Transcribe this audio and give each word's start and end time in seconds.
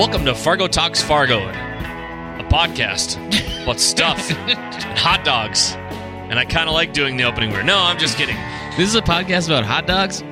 Welcome 0.00 0.24
to 0.24 0.34
Fargo 0.34 0.66
Talks 0.66 1.02
Fargo, 1.02 1.40
a 1.40 2.42
podcast 2.50 3.18
about 3.62 3.78
stuff 3.78 4.30
and 4.48 4.98
hot 4.98 5.26
dogs. 5.26 5.72
And 5.74 6.38
I 6.38 6.46
kind 6.46 6.70
of 6.70 6.74
like 6.74 6.94
doing 6.94 7.18
the 7.18 7.24
opening 7.24 7.50
word. 7.52 7.66
No, 7.66 7.76
I'm 7.76 7.98
just 7.98 8.16
kidding. 8.16 8.36
This 8.78 8.88
is 8.88 8.94
a 8.94 9.02
podcast 9.02 9.48
about 9.48 9.64
hot 9.64 9.86
dogs. 9.86 10.22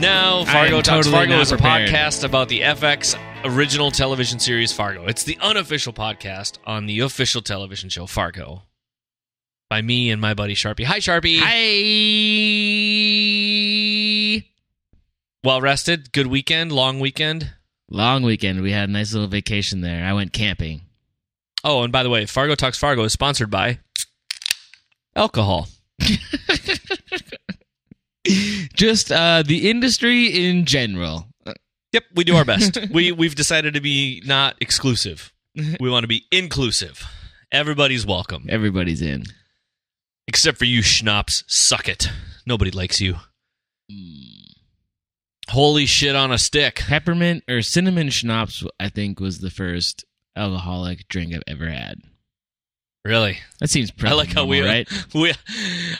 No, 0.00 0.42
Fargo 0.48 0.82
Talks 0.82 1.06
totally 1.06 1.12
Fargo 1.12 1.34
not 1.34 1.42
is 1.42 1.52
a 1.52 1.56
prepared. 1.56 1.90
podcast 1.90 2.24
about 2.24 2.48
the 2.48 2.62
FX 2.62 3.16
original 3.44 3.92
television 3.92 4.40
series 4.40 4.72
Fargo. 4.72 5.06
It's 5.06 5.22
the 5.22 5.38
unofficial 5.40 5.92
podcast 5.92 6.58
on 6.66 6.86
the 6.86 6.98
official 6.98 7.42
television 7.42 7.90
show 7.90 8.06
Fargo 8.06 8.64
by 9.70 9.82
me 9.82 10.10
and 10.10 10.20
my 10.20 10.34
buddy 10.34 10.56
Sharpie. 10.56 10.82
Hi, 10.82 10.98
Sharpie. 10.98 11.38
Hi. 14.34 14.44
Well 15.44 15.60
rested? 15.60 16.10
Good 16.10 16.26
weekend? 16.26 16.72
Long 16.72 16.98
weekend? 16.98 17.52
Long 17.92 18.22
weekend. 18.22 18.62
We 18.62 18.72
had 18.72 18.88
a 18.88 18.92
nice 18.92 19.12
little 19.12 19.28
vacation 19.28 19.82
there. 19.82 20.06
I 20.06 20.14
went 20.14 20.32
camping. 20.32 20.80
Oh, 21.62 21.82
and 21.82 21.92
by 21.92 22.02
the 22.02 22.08
way, 22.08 22.24
Fargo 22.24 22.54
Talks 22.54 22.78
Fargo 22.78 23.04
is 23.04 23.12
sponsored 23.12 23.50
by 23.50 23.80
alcohol. 25.14 25.68
Just 28.74 29.12
uh, 29.12 29.42
the 29.46 29.68
industry 29.68 30.48
in 30.48 30.64
general. 30.64 31.26
Yep, 31.92 32.04
we 32.14 32.24
do 32.24 32.34
our 32.36 32.46
best. 32.46 32.78
we 32.90 33.12
we've 33.12 33.34
decided 33.34 33.74
to 33.74 33.80
be 33.82 34.22
not 34.24 34.56
exclusive. 34.58 35.30
We 35.78 35.90
want 35.90 36.04
to 36.04 36.08
be 36.08 36.24
inclusive. 36.32 37.06
Everybody's 37.52 38.06
welcome, 38.06 38.46
Everybody's 38.48 39.02
in. 39.02 39.24
except 40.26 40.56
for 40.56 40.64
you 40.64 40.80
schnapps. 40.80 41.44
Suck 41.46 41.88
it. 41.88 42.08
Nobody 42.46 42.70
likes 42.70 43.02
you. 43.02 43.16
Holy 45.52 45.84
shit 45.84 46.16
on 46.16 46.32
a 46.32 46.38
stick. 46.38 46.76
Peppermint 46.76 47.44
or 47.46 47.60
cinnamon 47.60 48.08
schnapps, 48.08 48.64
I 48.80 48.88
think, 48.88 49.20
was 49.20 49.40
the 49.40 49.50
first 49.50 50.06
alcoholic 50.34 51.06
drink 51.08 51.34
I've 51.34 51.42
ever 51.46 51.68
had. 51.68 52.00
Really? 53.04 53.38
That 53.60 53.68
seems 53.68 53.90
pretty. 53.90 54.14
I 54.14 54.16
like 54.16 54.28
how 54.28 54.46
normal, 54.46 54.50
we 54.50 54.60
right? 54.62 54.88
we 55.14 55.34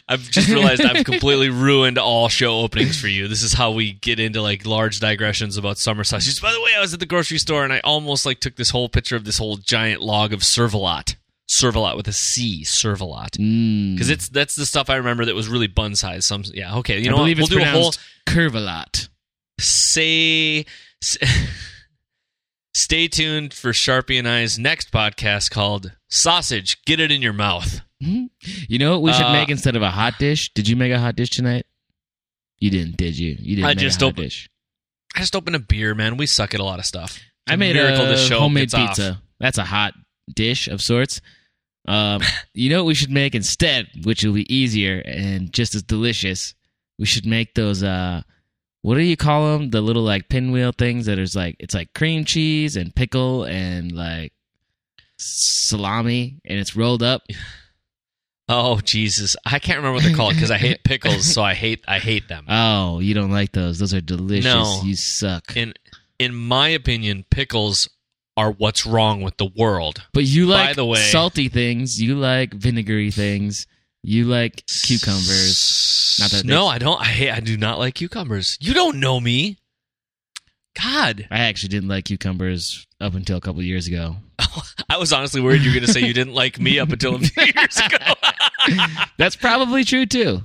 I've 0.08 0.22
just 0.22 0.48
realized 0.48 0.80
I've 0.82 1.04
completely 1.04 1.50
ruined 1.50 1.98
all 1.98 2.30
show 2.30 2.60
openings 2.60 2.98
for 2.98 3.08
you. 3.08 3.28
This 3.28 3.42
is 3.42 3.52
how 3.52 3.72
we 3.72 3.92
get 3.92 4.18
into 4.18 4.40
like 4.40 4.64
large 4.64 5.00
digressions 5.00 5.58
about 5.58 5.76
summer 5.76 6.04
sausages. 6.04 6.40
By 6.40 6.52
the 6.52 6.62
way, 6.62 6.70
I 6.74 6.80
was 6.80 6.94
at 6.94 7.00
the 7.00 7.06
grocery 7.06 7.38
store 7.38 7.62
and 7.62 7.74
I 7.74 7.80
almost 7.80 8.24
like 8.24 8.40
took 8.40 8.56
this 8.56 8.70
whole 8.70 8.88
picture 8.88 9.16
of 9.16 9.24
this 9.26 9.36
whole 9.36 9.58
giant 9.58 10.00
log 10.00 10.32
of 10.32 10.40
servalot. 10.40 11.16
Servalot 11.50 11.96
with 11.96 12.08
a 12.08 12.12
C, 12.14 12.62
servalot. 12.64 13.32
Mm. 13.32 13.96
because 13.96 14.08
it's 14.08 14.30
that's 14.30 14.54
the 14.54 14.64
stuff 14.64 14.88
I 14.88 14.96
remember 14.96 15.26
that 15.26 15.34
was 15.34 15.48
really 15.48 15.66
bun 15.66 15.94
size. 15.94 16.24
Some 16.24 16.44
yeah, 16.54 16.76
okay, 16.76 17.00
you 17.00 17.08
I 17.08 17.10
know 17.10 17.16
what? 17.16 17.22
believe 17.24 17.38
We'll 17.38 17.48
do 17.48 17.60
a 17.60 17.64
whole 17.64 17.92
curvalot. 18.26 19.08
Say. 19.58 20.64
Stay 22.74 23.06
tuned 23.06 23.52
for 23.52 23.70
Sharpie 23.72 24.18
and 24.18 24.26
I's 24.26 24.58
next 24.58 24.90
podcast 24.90 25.50
called 25.50 25.92
"Sausage." 26.08 26.82
Get 26.86 27.00
it 27.00 27.12
in 27.12 27.20
your 27.20 27.34
mouth. 27.34 27.80
Mhm. 28.02 28.30
You 28.68 28.78
know 28.78 28.92
what 28.92 29.02
we 29.02 29.12
should 29.12 29.26
Uh, 29.26 29.32
make 29.32 29.50
instead 29.50 29.76
of 29.76 29.82
a 29.82 29.90
hot 29.90 30.18
dish? 30.18 30.50
Did 30.54 30.66
you 30.68 30.74
make 30.76 30.90
a 30.90 30.98
hot 30.98 31.14
dish 31.14 31.30
tonight? 31.30 31.66
You 32.58 32.70
didn't, 32.70 32.96
did 32.96 33.18
you? 33.18 33.36
You 33.38 33.56
didn't 33.56 33.64
I 33.66 33.68
make 33.74 33.78
just 33.78 34.00
a 34.00 34.06
hot 34.06 34.12
opened- 34.12 34.24
dish. 34.26 34.48
I 35.14 35.20
just 35.20 35.36
opened 35.36 35.56
a 35.56 35.60
beer, 35.60 35.94
man. 35.94 36.16
We 36.16 36.24
suck 36.26 36.54
at 36.54 36.60
a 36.60 36.64
lot 36.64 36.78
of 36.78 36.86
stuff. 36.86 37.16
It's 37.16 37.52
I 37.52 37.56
made 37.56 37.76
miracle 37.76 38.06
a 38.06 38.08
this 38.08 38.26
show 38.26 38.38
homemade 38.40 38.70
gets 38.70 38.74
off. 38.74 38.88
pizza. 38.88 39.22
That's 39.38 39.58
a 39.58 39.64
hot 39.64 39.92
dish 40.32 40.68
of 40.68 40.80
sorts. 40.80 41.20
Um, 41.86 42.22
you 42.54 42.70
know 42.70 42.78
what 42.78 42.86
we 42.88 42.94
should 42.94 43.10
make 43.10 43.34
instead, 43.34 43.88
which 44.04 44.24
will 44.24 44.32
be 44.32 44.52
easier 44.52 45.00
and 45.00 45.52
just 45.52 45.74
as 45.74 45.82
delicious. 45.82 46.54
We 46.98 47.04
should 47.04 47.26
make 47.26 47.52
those. 47.54 47.82
Uh, 47.82 48.22
what 48.82 48.96
do 48.96 49.00
you 49.02 49.16
call 49.16 49.58
them? 49.58 49.70
The 49.70 49.80
little 49.80 50.02
like 50.02 50.28
pinwheel 50.28 50.72
things 50.72 51.06
that 51.06 51.18
is 51.18 51.34
like 51.34 51.56
it's 51.58 51.74
like 51.74 51.94
cream 51.94 52.24
cheese 52.24 52.76
and 52.76 52.94
pickle 52.94 53.44
and 53.44 53.90
like 53.92 54.32
salami, 55.18 56.40
and 56.44 56.58
it's 56.58 56.76
rolled 56.76 57.02
up. 57.02 57.22
Oh 58.48 58.80
Jesus, 58.80 59.34
I 59.46 59.60
can't 59.60 59.78
remember 59.78 59.94
what 59.94 60.02
they're 60.02 60.16
called 60.16 60.34
because 60.34 60.50
I 60.50 60.58
hate 60.58 60.82
pickles, 60.84 61.24
so 61.32 61.42
I 61.42 61.54
hate 61.54 61.82
I 61.88 62.00
hate 62.00 62.28
them. 62.28 62.44
Oh, 62.50 62.98
you 62.98 63.14
don't 63.14 63.30
like 63.30 63.52
those? 63.52 63.78
Those 63.78 63.94
are 63.94 64.00
delicious. 64.02 64.44
No. 64.52 64.80
You 64.84 64.94
suck. 64.96 65.56
in 65.56 65.72
in 66.18 66.34
my 66.34 66.68
opinion, 66.68 67.24
pickles 67.30 67.88
are 68.36 68.50
what's 68.50 68.84
wrong 68.84 69.22
with 69.22 69.36
the 69.38 69.48
world. 69.56 70.02
But 70.12 70.24
you 70.24 70.48
By 70.48 70.66
like 70.66 70.76
the 70.76 70.84
way- 70.84 70.98
salty 70.98 71.48
things. 71.48 72.02
You 72.02 72.16
like 72.16 72.52
vinegary 72.52 73.10
things. 73.12 73.66
You 74.02 74.24
like 74.24 74.64
cucumbers. 74.66 76.16
Not 76.20 76.30
that 76.32 76.44
no, 76.44 76.66
I 76.66 76.78
don't. 76.78 77.00
I 77.00 77.30
I 77.34 77.40
do 77.40 77.56
not 77.56 77.78
like 77.78 77.94
cucumbers. 77.94 78.58
You 78.60 78.74
don't 78.74 78.98
know 79.00 79.20
me. 79.20 79.58
God, 80.80 81.28
I 81.30 81.40
actually 81.40 81.68
didn't 81.68 81.88
like 81.90 82.06
cucumbers 82.06 82.86
up 83.00 83.14
until 83.14 83.36
a 83.36 83.40
couple 83.40 83.62
years 83.62 83.86
ago. 83.86 84.16
I 84.88 84.96
was 84.96 85.12
honestly 85.12 85.40
worried 85.40 85.60
you 85.62 85.70
were 85.70 85.74
going 85.74 85.86
to 85.86 85.92
say 85.92 86.00
you 86.00 86.14
didn't 86.14 86.32
like 86.34 86.58
me 86.58 86.78
up 86.78 86.90
until 86.90 87.16
a 87.16 87.18
few 87.18 87.44
years 87.54 87.78
ago. 87.78 88.14
That's 89.18 89.36
probably 89.36 89.84
true 89.84 90.06
too. 90.06 90.40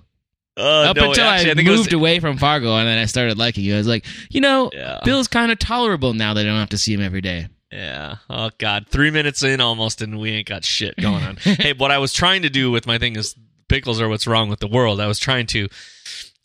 Uh, 0.57 0.89
up 0.89 0.97
no, 0.97 1.09
until 1.09 1.23
actually, 1.25 1.51
I, 1.51 1.53
think 1.53 1.67
it 1.67 1.71
was- 1.71 1.79
moved 1.81 1.93
away 1.93 2.19
from 2.19 2.37
Fargo 2.37 2.75
and 2.75 2.87
then 2.87 2.97
I 2.97 3.05
started 3.05 3.37
liking 3.37 3.63
you. 3.63 3.75
I 3.75 3.77
was 3.77 3.87
like, 3.87 4.05
you 4.29 4.41
know, 4.41 4.69
Yeah. 4.73 4.99
Bill's 5.05 5.27
kind 5.27 5.51
of 5.51 5.59
tolerable 5.59 6.13
now 6.13 6.33
that 6.33 6.41
I 6.41 6.43
don't 6.49 6.59
have 6.59 6.69
to 6.69 6.77
see 6.77 6.93
him 6.93 7.01
every 7.01 7.21
day. 7.21 7.47
Yeah. 7.71 8.15
Oh 8.29 8.49
God. 8.57 8.87
Three 8.89 9.11
minutes 9.11 9.43
in 9.43 9.61
almost, 9.61 10.01
and 10.01 10.19
we 10.19 10.31
ain't 10.31 10.47
got 10.47 10.65
shit 10.65 10.95
going 10.97 11.23
on. 11.23 11.35
hey, 11.37 11.73
what 11.73 11.91
I 11.91 11.99
was 11.99 12.11
trying 12.11 12.41
to 12.41 12.49
do 12.49 12.71
with 12.71 12.85
my 12.87 12.97
thing 12.97 13.15
is 13.17 13.35
pickles 13.69 14.01
are 14.01 14.09
what's 14.09 14.27
wrong 14.27 14.49
with 14.49 14.59
the 14.59 14.67
world. 14.67 14.99
I 14.99 15.07
was 15.07 15.19
trying 15.19 15.47
to 15.47 15.67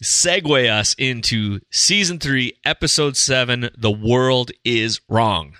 segue 0.02 0.70
us 0.70 0.94
into 0.98 1.60
season 1.70 2.18
three, 2.18 2.54
episode 2.64 3.16
seven. 3.16 3.70
The 3.76 3.90
world 3.90 4.50
is 4.64 5.00
wrong. 5.08 5.54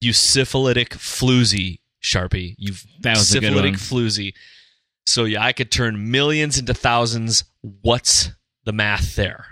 You 0.00 0.12
syphilitic 0.12 0.90
floozy, 0.90 1.80
Sharpie. 2.02 2.54
You 2.58 2.74
That 3.00 3.16
was 3.16 3.30
a 3.30 3.40
syphilitic 3.40 3.74
floozy. 3.74 4.34
So 5.06 5.24
yeah, 5.24 5.42
I 5.42 5.52
could 5.52 5.70
turn 5.70 6.10
millions 6.10 6.58
into 6.58 6.74
thousands. 6.74 7.44
What's 7.62 8.30
the 8.64 8.72
math 8.72 9.16
there? 9.16 9.46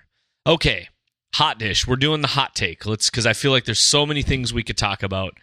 Okay, 0.47 0.88
hot 1.34 1.59
dish. 1.59 1.87
We're 1.87 1.97
doing 1.97 2.21
the 2.21 2.28
hot 2.28 2.55
take. 2.55 2.84
Let's 2.84 3.09
because 3.09 3.26
I 3.26 3.32
feel 3.32 3.53
like 3.53 3.65
there's 3.65 3.88
so 3.88 4.05
many 4.05 4.22
things 4.22 4.53
we 4.53 4.62
could 4.62 4.76
talk 4.76 5.03
about. 5.03 5.34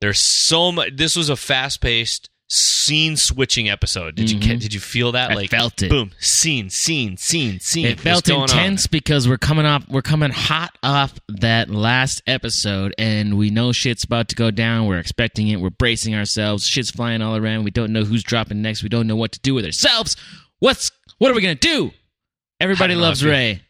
There's 0.00 0.20
so 0.20 0.70
much. 0.72 0.96
This 0.96 1.16
was 1.16 1.30
a 1.30 1.36
fast 1.36 1.80
paced 1.80 2.28
scene 2.48 3.16
switching 3.16 3.68
episode. 3.68 4.14
Did 4.14 4.30
you 4.30 4.38
Mhm. 4.38 4.42
get? 4.42 4.60
Did 4.60 4.72
you 4.74 4.78
feel 4.80 5.12
that? 5.12 5.32
I 5.32 5.34
like 5.34 5.50
felt 5.50 5.82
it. 5.82 5.90
Boom, 5.90 6.12
scene, 6.20 6.70
scene, 6.70 7.16
scene, 7.16 7.58
scene. 7.58 7.86
It 7.86 7.98
felt 8.00 8.24
going 8.24 8.42
on? 8.42 8.44
intense 8.44 8.86
because 8.86 9.26
we're 9.26 9.36
coming 9.38 9.66
off 9.66 9.88
we're 9.88 10.02
coming 10.02 10.30
hot 10.30 10.76
off 10.82 11.14
that 11.28 11.70
last 11.70 12.22
episode 12.26 12.94
and 12.98 13.36
we 13.36 13.50
know 13.50 13.72
shit's 13.72 14.04
about 14.04 14.28
to 14.28 14.36
go 14.36 14.50
down. 14.52 14.86
We're 14.86 14.98
expecting 14.98 15.48
it. 15.48 15.56
We're 15.60 15.70
bracing 15.70 16.14
ourselves. 16.14 16.66
Shit's 16.66 16.90
flying 16.90 17.20
all 17.22 17.36
around. 17.36 17.64
We 17.64 17.72
don't 17.72 17.92
know 17.92 18.04
who's 18.04 18.22
dropping 18.22 18.62
next. 18.62 18.82
We 18.84 18.88
don't 18.88 19.06
know 19.08 19.16
what 19.16 19.32
to 19.32 19.40
do 19.40 19.52
with 19.54 19.64
ourselves. 19.64 20.16
What's 20.60 20.90
what 21.18 21.30
are 21.30 21.34
we 21.34 21.40
gonna 21.42 21.56
do? 21.56 21.92
Everybody 22.60 22.94
loves 22.94 23.24
Ray. 23.24 23.62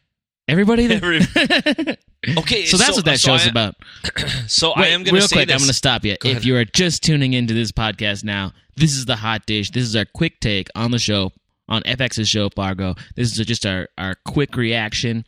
Everybody 0.47 0.85
Every- 0.93 1.19
Okay, 2.37 2.65
So 2.65 2.77
that's 2.77 2.95
what 2.95 3.05
that 3.05 3.19
so 3.19 3.31
show's 3.31 3.47
I, 3.47 3.49
about. 3.49 3.75
So 4.47 4.71
I 4.71 4.87
am 4.87 5.03
going 5.03 5.15
to 5.15 5.27
say 5.27 5.35
quick. 5.35 5.47
this. 5.49 5.53
I'm 5.55 5.59
going 5.59 5.67
to 5.67 5.73
stop 5.73 6.03
you. 6.03 6.15
Go 6.19 6.29
If 6.29 6.37
ahead. 6.37 6.45
you 6.45 6.55
are 6.57 6.65
just 6.65 7.03
tuning 7.03 7.33
into 7.33 7.53
this 7.53 7.71
podcast 7.71 8.23
now, 8.23 8.53
this 8.77 8.93
is 8.95 9.05
the 9.05 9.15
hot 9.17 9.45
dish. 9.45 9.71
This 9.71 9.83
is 9.83 9.95
our 9.95 10.05
quick 10.05 10.39
take 10.39 10.69
on 10.75 10.91
the 10.91 10.99
show 10.99 11.31
on 11.67 11.81
FX's 11.83 12.29
show 12.29 12.49
Fargo. 12.49 12.95
This 13.15 13.37
is 13.37 13.45
just 13.45 13.65
our 13.65 13.89
our 13.97 14.15
quick 14.25 14.55
reaction. 14.55 15.25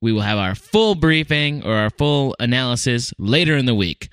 We 0.00 0.12
will 0.12 0.22
have 0.22 0.38
our 0.38 0.54
full 0.54 0.94
briefing 0.94 1.64
or 1.64 1.74
our 1.74 1.90
full 1.90 2.34
analysis 2.40 3.12
later 3.18 3.56
in 3.56 3.66
the 3.66 3.74
week. 3.74 4.08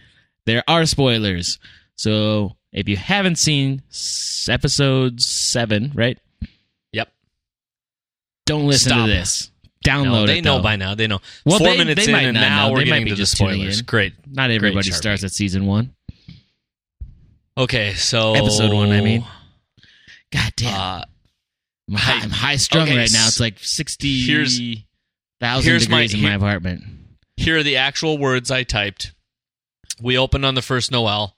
There 0.45 0.63
are 0.67 0.85
spoilers, 0.85 1.57
so 1.95 2.55
if 2.72 2.88
you 2.89 2.97
haven't 2.97 3.38
seen 3.38 3.81
episode 4.47 5.22
seven, 5.22 5.91
right? 5.95 6.19
Yep. 6.91 7.09
Don't 8.45 8.67
listen 8.67 8.89
Stop. 8.89 9.05
to 9.07 9.11
this. 9.11 9.51
Download 9.85 10.03
No, 10.03 10.25
they 10.28 10.40
it. 10.40 10.43
know 10.43 10.59
by 10.61 10.75
now. 10.75 10.93
They 10.96 11.08
know. 11.08 11.19
Well, 11.46 11.58
Four 11.59 11.69
they- 11.69 11.78
minutes 11.78 12.05
they 12.05 12.11
in, 12.11 12.16
might 12.17 12.23
and 12.25 12.34
now 12.35 12.67
know. 12.67 12.73
we're 12.73 12.79
They 12.79 12.85
might 12.85 12.99
getting 12.99 13.05
be 13.05 13.09
to 13.11 13.16
the 13.16 13.25
spoilers. 13.25 13.81
Great. 13.81 14.14
Not 14.29 14.52
everybody 14.52 14.90
Sharpie. 14.90 14.93
starts 14.93 15.23
at 15.23 15.31
season 15.31 15.66
one. 15.66 15.93
Okay, 17.59 17.94
so 17.96 18.34
Episode 18.35 18.73
one, 18.73 18.91
I 18.91 19.02
mean. 19.02 19.26
God 20.32 20.53
damn. 20.56 20.73
Uh, 20.79 21.03
I'm 21.90 21.96
high, 21.96 22.20
I'm 22.23 22.29
high 22.29 22.56
strung 22.56 22.88
Okay, 22.88 22.97
right 22.97 23.09
now. 23.11 23.28
It's 23.28 23.40
like 23.40 23.59
sixty 23.59 24.22
here's- 24.22 24.59
thousand 25.41 25.70
here's 25.70 25.90
my- 25.90 26.03
degrees 26.03 26.14
in 26.14 26.22
my 26.22 26.29
here- 26.29 26.38
apartment. 26.38 26.84
here 27.35 27.58
are 27.58 27.64
the 27.64 27.76
actual 27.78 28.17
words 28.17 28.50
I 28.52 28.64
typed. 28.64 29.11
We 30.02 30.17
opened 30.17 30.46
on 30.46 30.56
the 30.56 30.61
first 30.61 30.91
Noel. 30.91 31.35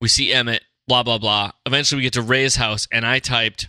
We 0.00 0.08
see 0.08 0.32
Emmit. 0.32 0.62
Blah 0.86 1.02
blah 1.02 1.18
blah. 1.18 1.50
Eventually, 1.66 1.98
we 1.98 2.02
get 2.04 2.12
to 2.14 2.22
Ray's 2.22 2.56
house, 2.56 2.86
and 2.92 3.04
I 3.06 3.18
typed 3.18 3.68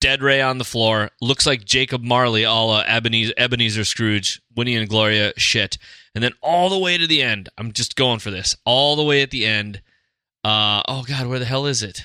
"Dead 0.00 0.22
Ray 0.22 0.40
on 0.40 0.58
the 0.58 0.64
floor." 0.64 1.10
Looks 1.20 1.46
like 1.46 1.64
Jacob 1.64 2.02
Marley, 2.02 2.44
a 2.44 2.50
la 2.52 2.80
Ebenezer, 2.86 3.34
Ebenezer 3.36 3.84
Scrooge, 3.84 4.40
Winnie 4.56 4.74
and 4.76 4.88
Gloria 4.88 5.32
shit. 5.36 5.76
And 6.14 6.24
then 6.24 6.32
all 6.40 6.68
the 6.70 6.78
way 6.78 6.96
to 6.96 7.06
the 7.06 7.20
end, 7.22 7.48
I'm 7.58 7.72
just 7.72 7.94
going 7.96 8.18
for 8.20 8.30
this. 8.30 8.56
All 8.64 8.96
the 8.96 9.02
way 9.04 9.20
at 9.22 9.30
the 9.30 9.44
end. 9.44 9.82
Uh, 10.46 10.82
oh 10.86 11.04
God, 11.08 11.26
where 11.26 11.38
the 11.40 11.44
hell 11.44 11.66
is 11.66 11.82
it? 11.82 12.04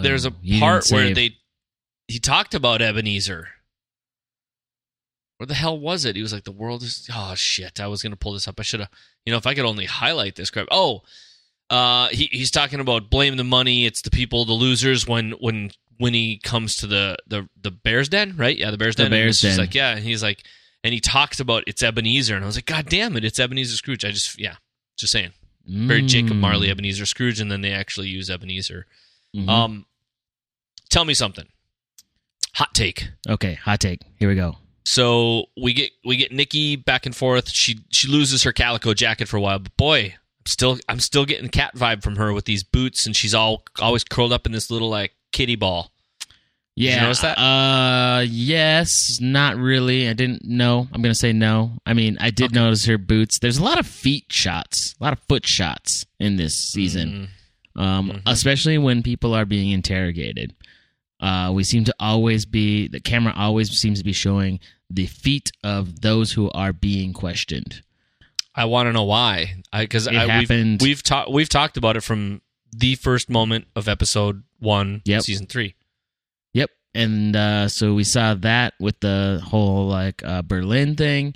There's 0.00 0.24
a 0.24 0.30
Oh, 0.30 0.58
part 0.58 0.86
where 0.90 1.08
save. 1.08 1.14
they 1.16 1.36
he 2.08 2.18
talked 2.18 2.54
about 2.54 2.80
Ebenezer. 2.80 3.48
where 5.36 5.46
the 5.46 5.54
hell 5.54 5.78
was 5.78 6.04
it? 6.04 6.16
He 6.16 6.22
was 6.22 6.32
like, 6.32 6.44
the 6.44 6.52
world 6.52 6.82
is. 6.82 7.08
Oh 7.12 7.34
shit! 7.34 7.78
I 7.80 7.88
was 7.88 8.02
gonna 8.02 8.16
pull 8.16 8.32
this 8.32 8.48
up. 8.48 8.58
I 8.58 8.62
should 8.62 8.80
have. 8.80 8.88
You 9.26 9.32
know, 9.32 9.36
if 9.38 9.46
I 9.46 9.54
could 9.54 9.64
only 9.66 9.84
highlight 9.84 10.34
this 10.36 10.50
crap. 10.50 10.68
Oh, 10.70 11.02
uh, 11.68 12.08
he 12.08 12.28
he's 12.32 12.50
talking 12.50 12.80
about 12.80 13.10
blame 13.10 13.36
the 13.36 13.44
money. 13.44 13.84
It's 13.84 14.02
the 14.02 14.10
people, 14.10 14.44
the 14.46 14.52
losers. 14.54 15.06
When 15.06 15.32
when 15.32 15.72
when 15.98 16.14
he 16.14 16.38
comes 16.38 16.76
to 16.76 16.86
the 16.86 17.16
the 17.26 17.48
the 17.60 17.70
Bears 17.70 18.08
Den, 18.08 18.34
right? 18.36 18.56
Yeah, 18.56 18.70
the 18.70 18.78
Bears 18.78 18.96
den. 18.96 19.06
The. 19.06 19.10
Bears 19.10 19.22
and 19.24 19.28
it's 19.30 19.40
just 19.40 19.56
Den. 19.58 19.66
like 19.66 19.74
yeah, 19.74 19.90
and 19.96 20.04
he's 20.04 20.22
like, 20.22 20.42
and 20.82 20.94
he 20.94 21.00
talks 21.00 21.38
about 21.38 21.64
it's 21.66 21.82
Ebenezer, 21.82 22.34
and 22.34 22.44
I 22.44 22.46
was 22.46 22.56
like, 22.56 22.66
God 22.66 22.86
damn 22.86 23.16
it, 23.16 23.24
it's 23.24 23.38
Ebenezer 23.38 23.76
Scrooge. 23.76 24.04
I 24.06 24.10
just 24.10 24.40
yeah, 24.40 24.56
just 24.96 25.12
saying, 25.12 25.32
very 25.66 26.02
Jacob 26.02 26.36
Mm. 26.36 26.40
Marley, 26.40 26.70
Ebenezer 26.70 27.06
Scrooge, 27.06 27.40
and 27.40 27.50
then 27.50 27.60
they 27.60 27.72
actually 27.72 28.08
use 28.08 28.28
Ebenezer. 28.30 28.86
Mhm. 29.36 29.48
Um, 29.48 29.86
tell 30.90 31.04
me 31.04 31.14
something. 31.14 31.46
Hot 32.54 32.74
take. 32.74 33.08
okay, 33.28 33.54
hot 33.54 33.80
take. 33.80 34.00
Here 34.18 34.28
we 34.28 34.34
go. 34.34 34.58
So 34.84 35.46
we 35.56 35.72
get 35.72 35.92
we 36.04 36.16
get 36.16 36.32
Nikki 36.32 36.76
back 36.76 37.06
and 37.06 37.14
forth. 37.16 37.50
She 37.50 37.78
she 37.90 38.08
loses 38.08 38.42
her 38.42 38.52
calico 38.52 38.92
jacket 38.94 39.28
for 39.28 39.36
a 39.36 39.40
while, 39.40 39.58
but 39.60 39.76
boy, 39.76 40.14
I'm 40.16 40.46
still 40.46 40.78
I'm 40.88 41.00
still 41.00 41.24
getting 41.24 41.48
cat 41.48 41.74
vibe 41.76 42.02
from 42.02 42.16
her 42.16 42.32
with 42.32 42.44
these 42.44 42.62
boots, 42.64 43.06
and 43.06 43.16
she's 43.16 43.32
all 43.34 43.62
always 43.80 44.04
curled 44.04 44.32
up 44.32 44.44
in 44.44 44.52
this 44.52 44.70
little 44.70 44.90
like 44.90 45.12
kitty 45.32 45.54
ball. 45.56 45.91
You 46.76 46.88
Yeah. 46.88 47.02
notice 47.02 47.20
that? 47.20 47.38
Uh, 47.38 48.24
yes, 48.28 49.18
not 49.20 49.56
really. 49.56 50.08
I 50.08 50.12
didn't 50.12 50.44
know. 50.44 50.88
I'm 50.92 51.02
gonna 51.02 51.14
say 51.14 51.32
no. 51.32 51.78
I 51.86 51.92
mean, 51.94 52.16
I 52.20 52.30
did 52.30 52.52
notice 52.54 52.84
her 52.86 52.98
boots. 52.98 53.38
There's 53.38 53.58
a 53.58 53.64
lot 53.64 53.78
of 53.78 53.86
feet 53.86 54.26
shots, 54.30 54.94
a 55.00 55.04
lot 55.04 55.12
of 55.12 55.18
foot 55.28 55.46
shots 55.46 56.04
in 56.18 56.36
this 56.36 56.54
season, 56.54 57.28
um, 57.76 58.10
Mhm. 58.10 58.22
especially 58.26 58.78
when 58.78 59.02
people 59.02 59.34
are 59.34 59.44
being 59.44 59.70
interrogated. 59.70 60.54
Uh, 61.20 61.52
we 61.54 61.62
seem 61.62 61.84
to 61.84 61.94
always 62.00 62.44
be 62.46 62.88
the 62.88 63.00
camera 63.00 63.32
always 63.36 63.70
seems 63.78 63.98
to 63.98 64.04
be 64.04 64.12
showing 64.12 64.58
the 64.90 65.06
feet 65.06 65.52
of 65.62 66.00
those 66.00 66.32
who 66.32 66.50
are 66.50 66.72
being 66.72 67.12
questioned. 67.12 67.82
I 68.54 68.64
want 68.66 68.88
to 68.88 68.92
know 68.92 69.04
why. 69.04 69.62
I 69.72 69.84
because 69.84 70.06
It 70.06 70.14
we've 70.50 70.80
we've 70.82 71.02
talked 71.02 71.30
we've 71.30 71.48
talked 71.48 71.76
about 71.76 71.96
it 71.96 72.02
from 72.02 72.42
the 72.72 72.96
first 72.96 73.30
moment 73.30 73.66
of 73.76 73.88
episode 73.88 74.42
one, 74.58 75.00
Yep. 75.04 75.22
season 75.22 75.46
three. 75.46 75.74
And 76.94 77.34
uh, 77.34 77.68
so 77.68 77.94
we 77.94 78.04
saw 78.04 78.34
that 78.34 78.74
with 78.78 79.00
the 79.00 79.40
whole 79.44 79.86
like 79.88 80.22
uh, 80.24 80.42
Berlin 80.42 80.94
thing. 80.96 81.34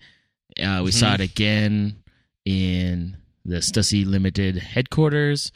Uh, 0.62 0.82
we 0.84 0.90
saw 0.92 1.12
Mhm. 1.12 1.14
it 1.14 1.20
again 1.20 1.96
in 2.44 3.16
the 3.44 3.56
Stussy 3.56 4.04
Limited 4.06 4.56
headquarters, 4.56 5.52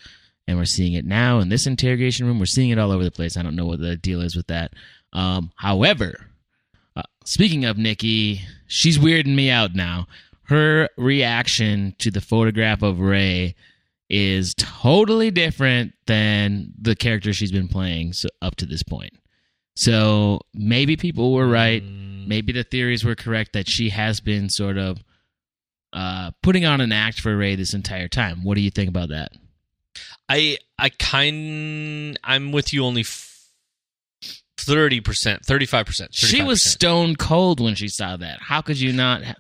and 0.47 0.57
we're 0.59 0.65
seeing 0.65 0.93
it 0.95 1.05
now 1.05 1.39
in 1.41 1.49
this 1.49 1.67
interrogation 1.67 2.27
room. 2.27 2.39
We're 2.39 2.47
seeing 2.47 2.71
it 2.71 2.79
all 2.79 2.93
over 2.93 3.05
the 3.05 3.11
place. 3.11 3.37
I 3.37 3.43
don't 3.43 3.57
know 3.57 3.67
what 3.67 3.81
the 3.81 3.97
deal 3.97 4.21
is 4.21 4.37
with 4.37 4.47
that. 4.49 4.73
Um, 5.13 5.53
however, 5.57 6.27
uh, 6.97 7.03
speaking 7.25 7.65
of 7.65 7.77
Nikki, 7.79 8.43
she's 8.67 8.99
weirding 8.99 9.35
me 9.35 9.51
out 9.51 9.75
now. 9.75 10.07
Her 10.45 10.89
reaction 10.97 11.95
to 11.99 12.11
the 12.11 12.21
photograph 12.21 12.83
of 12.83 13.01
Ray 13.01 13.55
is 14.09 14.55
totally 14.55 15.31
different 15.31 15.93
than 16.07 16.73
the 16.81 16.97
character 16.97 17.33
she's 17.33 17.53
been 17.53 17.69
playing 17.69 18.13
so, 18.15 18.29
up 18.43 18.57
to 18.57 18.67
this 18.67 18.83
point. 18.83 19.13
So 19.81 20.41
maybe 20.53 20.97
people 20.97 21.33
were 21.33 21.49
right. 21.49 21.83
Mm, 21.83 22.27
Maybe 22.27 22.53
the 22.53 22.65
theories 22.65 23.03
were 23.03 23.15
correct 23.15 23.55
that 23.55 23.67
she 23.69 23.89
has 23.89 24.21
been 24.21 24.51
sort 24.51 24.77
of 24.77 25.03
uh, 25.93 26.31
putting 26.43 26.65
on 26.67 26.81
an 26.83 26.93
act 26.93 27.19
for 27.21 27.35
Ray 27.37 27.55
this 27.57 27.73
entire 27.75 28.09
time. 28.09 28.45
What 28.45 28.57
do 28.57 28.61
you 28.61 28.71
think 28.71 28.89
about 28.91 29.09
that? 29.09 29.33
I 30.29 30.59
I 30.79 30.91
kind 30.91 32.19
I'm 32.23 32.53
with 32.53 32.73
you 32.75 32.85
only 32.85 33.05
thirty 34.59 35.01
percent, 35.01 35.45
thirty 35.47 35.67
five 35.67 35.87
percent. 35.87 36.15
She 36.15 36.43
was 36.43 36.71
stone 36.71 37.17
cold 37.17 37.59
when 37.59 37.75
she 37.75 37.89
saw 37.89 38.17
that. 38.19 38.39
How 38.41 38.61
could 38.61 38.79
you 38.79 38.93
not? 38.93 39.25
ha- 39.25 39.35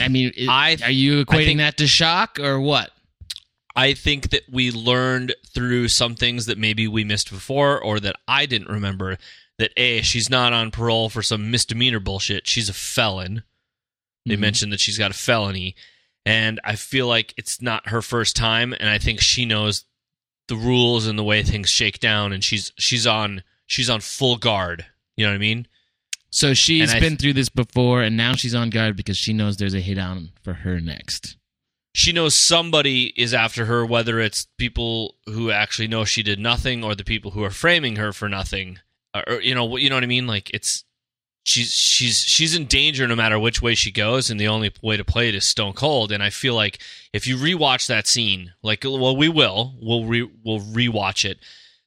I 0.00 0.08
mean, 0.08 0.32
i- 0.48 0.76
I 0.82 0.84
are 0.86 0.90
you 0.90 1.24
equating 1.24 1.44
think- 1.46 1.58
that 1.60 1.76
to 1.78 1.86
shock 1.86 2.38
or 2.40 2.60
what? 2.60 2.90
I 3.78 3.94
think 3.94 4.30
that 4.30 4.42
we 4.50 4.70
learned 4.72 5.34
through 5.54 5.88
some 5.88 6.14
things 6.16 6.46
that 6.46 6.58
maybe 6.58 6.88
we 6.88 7.04
missed 7.04 7.30
before 7.30 7.80
or 7.80 8.00
that 8.00 8.16
I 8.26 8.46
didn't 8.46 8.68
remember 8.68 9.18
that 9.58 9.72
A, 9.76 10.02
she's 10.02 10.28
not 10.28 10.52
on 10.52 10.70
parole 10.70 11.08
for 11.08 11.22
some 11.22 11.50
misdemeanor 11.50 12.00
bullshit. 12.00 12.48
She's 12.48 12.68
a 12.68 12.72
felon. 12.74 13.42
They 14.26 14.36
Mhm. 14.36 14.40
mentioned 14.40 14.72
that 14.72 14.80
she's 14.80 14.98
got 14.98 15.10
a 15.10 15.14
felony. 15.14 15.74
And 16.26 16.60
I 16.64 16.76
feel 16.76 17.06
like 17.06 17.32
it's 17.36 17.62
not 17.62 17.88
her 17.88 18.02
first 18.02 18.36
time 18.36 18.74
and 18.78 18.90
I 18.90 18.98
think 18.98 19.20
she 19.20 19.46
knows 19.46 19.84
the 20.48 20.56
rules 20.56 21.06
and 21.06 21.18
the 21.18 21.24
way 21.24 21.42
things 21.42 21.70
shake 21.70 21.98
down 22.00 22.32
and 22.32 22.42
she's 22.44 22.72
she's 22.78 23.06
on 23.06 23.42
she's 23.66 23.88
on 23.90 24.00
full 24.00 24.36
guard. 24.36 24.86
You 25.16 25.24
know 25.26 25.30
what 25.32 25.36
I 25.36 25.38
mean? 25.38 25.66
So 26.30 26.52
she's 26.52 26.92
I- 26.92 27.00
been 27.00 27.16
through 27.16 27.32
this 27.34 27.48
before, 27.48 28.02
and 28.02 28.14
now 28.16 28.34
she's 28.34 28.54
on 28.54 28.68
guard 28.70 28.96
because 28.96 29.16
she 29.16 29.32
knows 29.32 29.56
there's 29.56 29.72
a 29.74 29.80
hit 29.80 29.98
on 29.98 30.32
for 30.42 30.52
her 30.52 30.78
next. 30.80 31.37
She 31.98 32.12
knows 32.12 32.38
somebody 32.38 33.12
is 33.16 33.34
after 33.34 33.64
her, 33.64 33.84
whether 33.84 34.20
it's 34.20 34.46
people 34.56 35.16
who 35.26 35.50
actually 35.50 35.88
know 35.88 36.04
she 36.04 36.22
did 36.22 36.38
nothing 36.38 36.84
or 36.84 36.94
the 36.94 37.02
people 37.02 37.32
who 37.32 37.42
are 37.42 37.50
framing 37.50 37.96
her 37.96 38.12
for 38.12 38.28
nothing. 38.28 38.78
Or, 39.12 39.40
you 39.40 39.52
know, 39.52 39.76
you 39.76 39.90
know 39.90 39.96
what 39.96 40.04
I 40.04 40.06
mean? 40.06 40.28
Like 40.28 40.48
it's 40.54 40.84
she's 41.42 41.72
she's 41.72 42.18
she's 42.18 42.54
in 42.54 42.66
danger 42.66 43.08
no 43.08 43.16
matter 43.16 43.36
which 43.36 43.60
way 43.60 43.74
she 43.74 43.90
goes, 43.90 44.30
and 44.30 44.38
the 44.38 44.46
only 44.46 44.72
way 44.80 44.96
to 44.96 45.02
play 45.02 45.28
it 45.28 45.34
is 45.34 45.50
stone 45.50 45.72
cold. 45.72 46.12
And 46.12 46.22
I 46.22 46.30
feel 46.30 46.54
like 46.54 46.78
if 47.12 47.26
you 47.26 47.36
rewatch 47.36 47.88
that 47.88 48.06
scene, 48.06 48.52
like 48.62 48.84
well, 48.84 49.16
we 49.16 49.28
will, 49.28 49.74
we'll 49.82 50.04
re, 50.04 50.30
we'll 50.44 50.60
rewatch 50.60 51.28
it. 51.28 51.38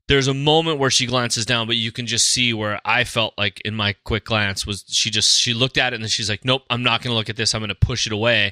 There's 0.09 0.27
a 0.27 0.33
moment 0.33 0.77
where 0.77 0.89
she 0.89 1.05
glances 1.05 1.45
down, 1.45 1.67
but 1.67 1.77
you 1.77 1.93
can 1.93 2.05
just 2.05 2.25
see 2.25 2.53
where 2.53 2.81
I 2.83 3.05
felt 3.05 3.33
like 3.37 3.61
in 3.61 3.75
my 3.75 3.95
quick 4.03 4.25
glance 4.25 4.67
was 4.67 4.83
she 4.89 5.09
just 5.09 5.39
she 5.39 5.53
looked 5.53 5.77
at 5.77 5.93
it 5.93 5.95
and 5.95 6.03
then 6.03 6.09
she's 6.09 6.29
like, 6.29 6.43
nope, 6.43 6.63
I'm 6.69 6.83
not 6.83 7.01
going 7.01 7.13
to 7.13 7.17
look 7.17 7.29
at 7.29 7.37
this. 7.37 7.55
I'm 7.55 7.61
going 7.61 7.69
to 7.69 7.75
push 7.75 8.05
it 8.05 8.11
away. 8.11 8.51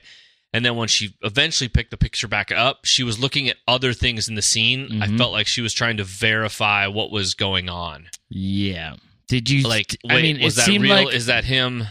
And 0.51 0.65
then 0.65 0.75
when 0.75 0.87
she 0.87 1.15
eventually 1.21 1.67
picked 1.67 1.91
the 1.91 1.97
picture 1.97 2.27
back 2.27 2.51
up, 2.51 2.79
she 2.83 3.03
was 3.03 3.19
looking 3.19 3.47
at 3.49 3.57
other 3.67 3.93
things 3.93 4.27
in 4.27 4.33
the 4.35 4.41
scene. 4.41 5.01
I 5.01 5.07
Mhm. 5.07 5.17
felt 5.17 5.31
like 5.31 5.45
she 5.47 5.61
was 5.61 5.73
trying 5.73 5.97
to 5.97 6.03
verify 6.03 6.87
what 6.87 7.11
was 7.11 7.35
going 7.35 7.69
on. 7.69 8.09
Yeah. 8.29 8.95
Did 9.27 9.47
you 9.49 9.67
Like, 9.67 9.95
I 10.09 10.21
mean, 10.21 10.39
was 10.41 10.55
it 10.55 10.57
that 10.57 10.65
seemed 10.65 10.83
real? 10.85 11.05
like 11.05 11.13
Is 11.13 11.27
that 11.27 11.43
him? 11.45 11.85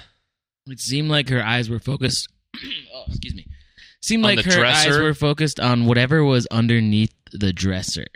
it 0.66 0.80
seemed 0.80 1.08
like 1.08 1.28
her 1.28 1.44
eyes 1.44 1.70
were 1.70 1.78
focused. 1.78 2.26
oh, 2.94 3.04
excuse 3.08 3.34
me. 3.34 3.46
Seemed 4.02 4.24
On 4.24 4.34
like 4.36 4.44
her 4.44 4.64
eyes 4.64 4.88
were 4.96 5.14
focused 5.14 5.60
on 5.60 5.86
whatever 5.86 6.24
was 6.24 6.46
underneath 6.50 7.12
the 7.32 7.52
dresser. 7.52 8.06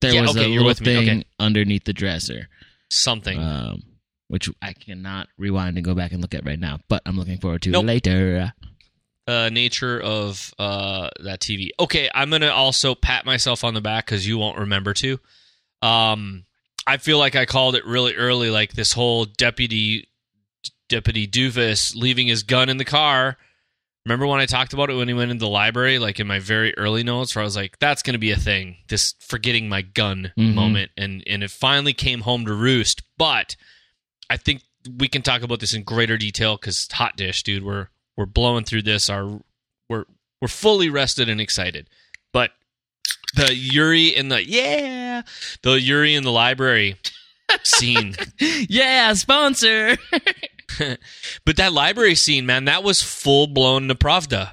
There 0.00 0.14
Yeah, 0.14 0.22
was 0.22 0.36
okay, 0.36 0.44
a 0.44 0.48
little 0.48 0.72
thing 0.74 1.08
Okay. 1.08 1.24
underneath 1.38 1.84
the 1.84 1.92
dresser, 1.92 2.48
Something. 2.90 3.38
um, 3.40 3.82
which 4.28 4.48
I 4.62 4.72
cannot 4.72 5.28
rewind 5.36 5.76
and 5.76 5.84
go 5.84 5.94
back 5.94 6.12
and 6.12 6.20
look 6.22 6.34
at 6.34 6.44
right 6.44 6.58
now. 6.58 6.80
But 6.88 7.02
I'm 7.06 7.16
looking 7.18 7.38
forward 7.38 7.62
to 7.62 7.70
Nope. 7.70 7.86
later. 7.86 8.52
Uh, 9.30 9.48
nature 9.50 10.00
of 10.00 10.52
uh, 10.58 11.08
that 11.20 11.40
TV. 11.40 11.70
Okay, 11.78 12.10
I'm 12.14 12.30
gonna 12.30 12.48
also 12.50 12.94
pat 12.94 13.24
myself 13.24 13.64
on 13.64 13.74
the 13.74 13.80
back 13.80 14.06
because 14.06 14.26
you 14.26 14.36
won't 14.38 14.58
remember 14.58 14.92
to. 14.94 15.18
Um, 15.82 16.44
I 16.86 16.96
feel 16.96 17.18
like 17.18 17.36
I 17.36 17.46
called 17.46 17.74
it 17.76 17.86
really 17.86 18.14
early, 18.14 18.50
like 18.50 18.72
this 18.72 18.92
whole 18.92 19.24
deputy 19.24 20.08
deputy 20.88 21.26
Doofus 21.28 21.94
leaving 21.94 22.26
his 22.26 22.42
gun 22.42 22.68
in 22.68 22.76
the 22.76 22.84
car. 22.84 23.36
Remember 24.06 24.26
when 24.26 24.40
I 24.40 24.46
talked 24.46 24.72
about 24.72 24.90
it 24.90 24.94
when 24.94 25.08
he 25.08 25.14
went 25.14 25.30
into 25.30 25.44
the 25.44 25.48
library, 25.50 25.98
like 25.98 26.18
in 26.18 26.26
my 26.26 26.38
very 26.40 26.76
early 26.76 27.04
notes, 27.04 27.36
where 27.36 27.42
I 27.42 27.44
was 27.44 27.54
like, 27.54 27.78
"That's 27.78 28.02
going 28.02 28.14
to 28.14 28.18
be 28.18 28.32
a 28.32 28.36
thing." 28.36 28.78
This 28.88 29.14
forgetting 29.20 29.68
my 29.68 29.82
gun 29.82 30.32
Mhm. 30.38 30.54
moment, 30.54 30.90
and 30.96 31.22
and 31.26 31.44
it 31.44 31.50
finally 31.50 31.92
came 31.92 32.22
home 32.22 32.44
to 32.46 32.52
roost. 32.54 33.02
But 33.18 33.56
I 34.30 34.36
think 34.38 34.62
we 34.96 35.06
can 35.08 35.20
talk 35.22 35.42
about 35.42 35.60
this 35.60 35.74
in 35.74 35.82
greater 35.84 36.16
detail 36.16 36.56
because 36.56 36.88
hot 36.90 37.16
dish, 37.16 37.42
dude. 37.42 37.62
We're 37.62 37.88
we're 38.20 38.26
blowing 38.26 38.64
through 38.64 38.82
this. 38.82 39.08
Our 39.08 39.40
we're 39.88 40.04
we're 40.42 40.48
fully 40.48 40.90
rested 40.90 41.30
and 41.30 41.40
excited. 41.40 41.88
But 42.34 42.50
the 43.34 43.54
Yuri 43.54 44.08
in 44.08 44.28
the 44.28 44.46
yeah, 44.46 45.22
the 45.62 45.80
Yuri 45.80 46.14
in 46.14 46.22
the 46.22 46.30
library 46.30 46.96
scene. 47.64 48.14
yeah, 48.38 49.14
sponsor. 49.14 49.96
but 51.46 51.56
that 51.56 51.72
library 51.72 52.14
scene, 52.14 52.44
man, 52.44 52.66
that 52.66 52.84
was 52.84 53.02
full 53.02 53.46
blown 53.46 53.88
Napravda. 53.88 54.50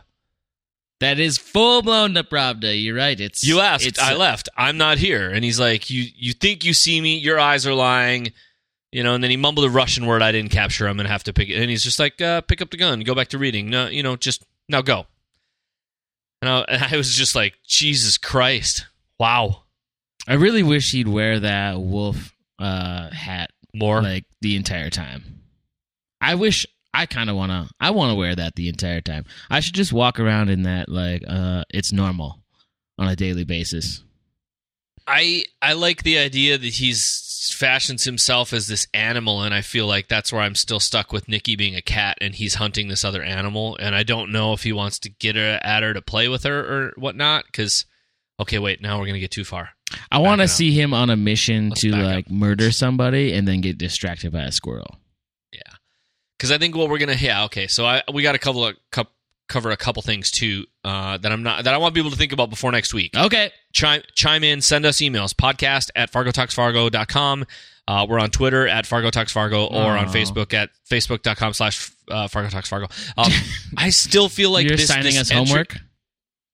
that 1.02 1.20
is 1.20 1.38
full 1.38 1.82
blown 1.82 2.14
Napravda. 2.14 2.82
You're 2.82 2.96
right. 2.96 3.20
It's 3.20 3.46
You 3.46 3.60
asked, 3.60 3.86
It's, 3.86 4.00
I 4.00 4.14
left. 4.14 4.48
I'm 4.56 4.78
not 4.78 4.98
here. 4.98 5.30
And 5.30 5.44
he's 5.44 5.60
like, 5.60 5.90
"You 5.90 6.06
you 6.16 6.32
think 6.32 6.64
you 6.64 6.74
see 6.74 7.02
me? 7.02 7.18
Your 7.18 7.38
eyes 7.38 7.68
are 7.68 7.74
lying." 7.74 8.32
You 8.91 9.03
know, 9.03 9.13
and 9.13 9.24
then 9.24 9.32
he 9.32 9.38
mumbled 9.38 9.65
a 9.65 9.70
Russian 9.70 10.06
word 10.06 10.22
I 10.22 10.32
didn't 10.32 10.51
capture. 10.51 10.88
I'm 10.88 10.98
gonna 10.98 11.10
have 11.10 11.24
to 11.25 11.34
pick 11.34 11.50
it. 11.50 11.60
And 11.60 11.70
he's 11.70 11.84
just 11.84 12.00
like, 12.00 12.22
uh, 12.22 12.41
"Pick 12.41 12.62
up 12.62 12.70
the 12.70 12.77
gun, 12.77 13.01
go 13.01 13.15
back 13.15 13.27
to 13.29 13.38
reading." 13.38 13.70
No, 13.70 13.88
you 13.88 14.01
know, 14.01 14.15
just 14.15 14.44
now 14.70 14.82
go. 14.82 15.08
And 16.41 16.50
I, 16.50 16.60
and 16.62 16.84
I 16.84 16.98
was 16.98 17.13
just 17.13 17.36
like, 17.36 17.56
"Jesus 17.67 18.17
Christ, 18.17 18.86
wow, 19.20 19.63
I 20.27 20.36
really 20.36 20.63
wish 20.63 20.91
he'd 20.91 21.08
wear 21.08 21.39
that 21.39 21.79
wolf 21.79 22.34
uh, 22.60 23.10
hat 23.12 23.51
more." 23.74 24.01
like 24.01 24.25
the 24.41 24.56
entire 24.56 24.89
time. 24.89 25.41
I 26.22 26.36
wish 26.36 26.65
I 26.94 27.06
kind 27.06 27.29
of 27.29 27.36
want 27.36 27.51
to 27.51 27.70
I 27.79 27.91
want 27.91 28.12
to 28.12 28.15
wear 28.15 28.36
that 28.36 28.56
the 28.56 28.70
entire 28.70 29.01
time. 29.01 29.25
I 29.50 29.60
should 29.60 29.75
just 29.75 29.94
walk 29.94 30.20
around 30.20 30.50
in 30.50 30.63
that 30.63 30.89
like 30.89 31.24
uh 31.27 31.63
it's 31.70 31.91
normal 31.91 32.41
on 32.98 33.08
a 33.08 33.15
daily 33.15 33.44
basis. 33.44 34.03
I 35.06 35.46
I 35.62 35.74
like 35.74 36.03
the 36.03 36.17
idea 36.17 36.58
that 36.58 36.74
he's 36.74 37.03
fashions 37.51 38.04
himself 38.04 38.54
as 38.54 38.68
this 38.68 38.88
animal, 38.94 39.42
and 39.42 39.54
I 39.54 39.62
feel 39.62 39.88
like 39.88 40.08
that's 40.08 40.32
where 40.32 40.42
I'm 40.42 40.56
still 40.56 40.80
stuck 40.80 41.12
with 41.12 41.27
Nikki 41.27 41.56
being 41.56 41.75
a 41.75 41.82
cat, 41.82 42.18
and 42.22 42.36
he's 42.36 42.56
hunting 42.56 42.88
this 42.88 43.04
other 43.06 43.24
animal, 43.24 43.77
and 43.80 43.96
I 43.96 44.04
don't 44.04 44.32
know 44.32 44.54
if 44.54 44.63
he 44.63 44.74
wants 44.74 45.00
to 45.00 45.10
get 45.10 45.36
her 45.36 45.60
at 45.62 45.84
her 45.84 45.94
to 45.94 46.01
play 46.01 46.27
with 46.27 46.44
her 46.44 46.60
or 46.60 46.94
whatnot. 46.98 47.46
Because 47.46 47.86
okay, 48.39 48.60
wait, 48.60 48.82
now 48.82 49.00
we're 49.00 49.08
gonna 49.08 49.20
get 49.20 49.32
too 49.32 49.46
far. 49.46 49.70
I 50.12 50.20
want 50.20 50.42
to 50.42 50.48
see 50.48 50.72
him 50.72 50.94
on 50.94 51.10
a 51.10 51.16
mission 51.16 51.70
Let's 51.70 51.82
to 51.82 51.92
back 51.92 52.01
up. 52.01 52.06
like 52.06 52.30
murder 52.30 52.72
somebody 52.72 53.34
and 53.34 53.48
then 53.48 53.62
get 53.62 53.77
distracted 53.77 54.32
by 54.32 54.44
a 54.44 54.51
squirrel. 54.51 54.98
Yeah, 55.54 55.74
because 56.38 56.51
I 56.51 56.58
think 56.58 56.75
what 56.75 56.89
we're 56.89 56.98
gonna 57.00 57.13
yeah 57.13 57.46
okay. 57.46 57.68
So 57.68 57.86
I 57.86 58.04
we 58.13 58.24
got 58.24 58.36
a 58.36 58.39
couple 58.39 58.66
of 58.66 58.75
co- 58.92 59.08
cover 59.48 59.72
a 59.72 59.77
couple 59.77 60.01
things 60.01 60.30
too 60.32 60.66
uh, 60.84 61.18
that 61.18 61.32
I'm 61.32 61.44
not 61.44 61.63
that 61.63 61.74
I 61.74 61.77
want 61.77 61.96
people 61.96 62.12
to 62.12 62.18
think 62.18 62.32
about 62.32 62.50
before 62.50 62.72
next 62.72 62.94
week. 62.94 63.16
Okay. 63.16 63.51
chime 63.74 64.01
chime 64.13 64.44
in, 64.44 64.62
send 64.62 64.86
us 64.86 64.98
emails. 64.98 65.34
Podcast 65.34 65.89
at 65.96 66.12
fargotalksfargo.com. 66.12 67.46
Uh, 67.88 68.06
we're 68.10 68.20
on 68.20 68.30
Twitter 68.30 68.68
at 68.68 68.86
Fargo 68.86 69.10
Talks 69.10 69.32
Fargo 69.32 69.66
or 69.66 69.98
on 69.98 70.06
Aw. 70.08 70.12
Facebook 70.12 70.54
at 70.54 70.70
facebook.com 70.92 71.54
slash 71.54 71.89
uh, 72.12 72.27
Fargo 72.27 72.50
Talks 72.50 72.68
Fargo. 72.68 72.88
Um, 73.18 73.32
I 73.77 73.89
still 73.92 74.27
feel 74.27 74.51
like 74.51 74.68
You're 74.68 74.75
this, 74.75 74.88
signing 74.88 75.06
this 75.13 75.22
us 75.22 75.32
entry- 75.32 75.46
homework. 75.48 75.77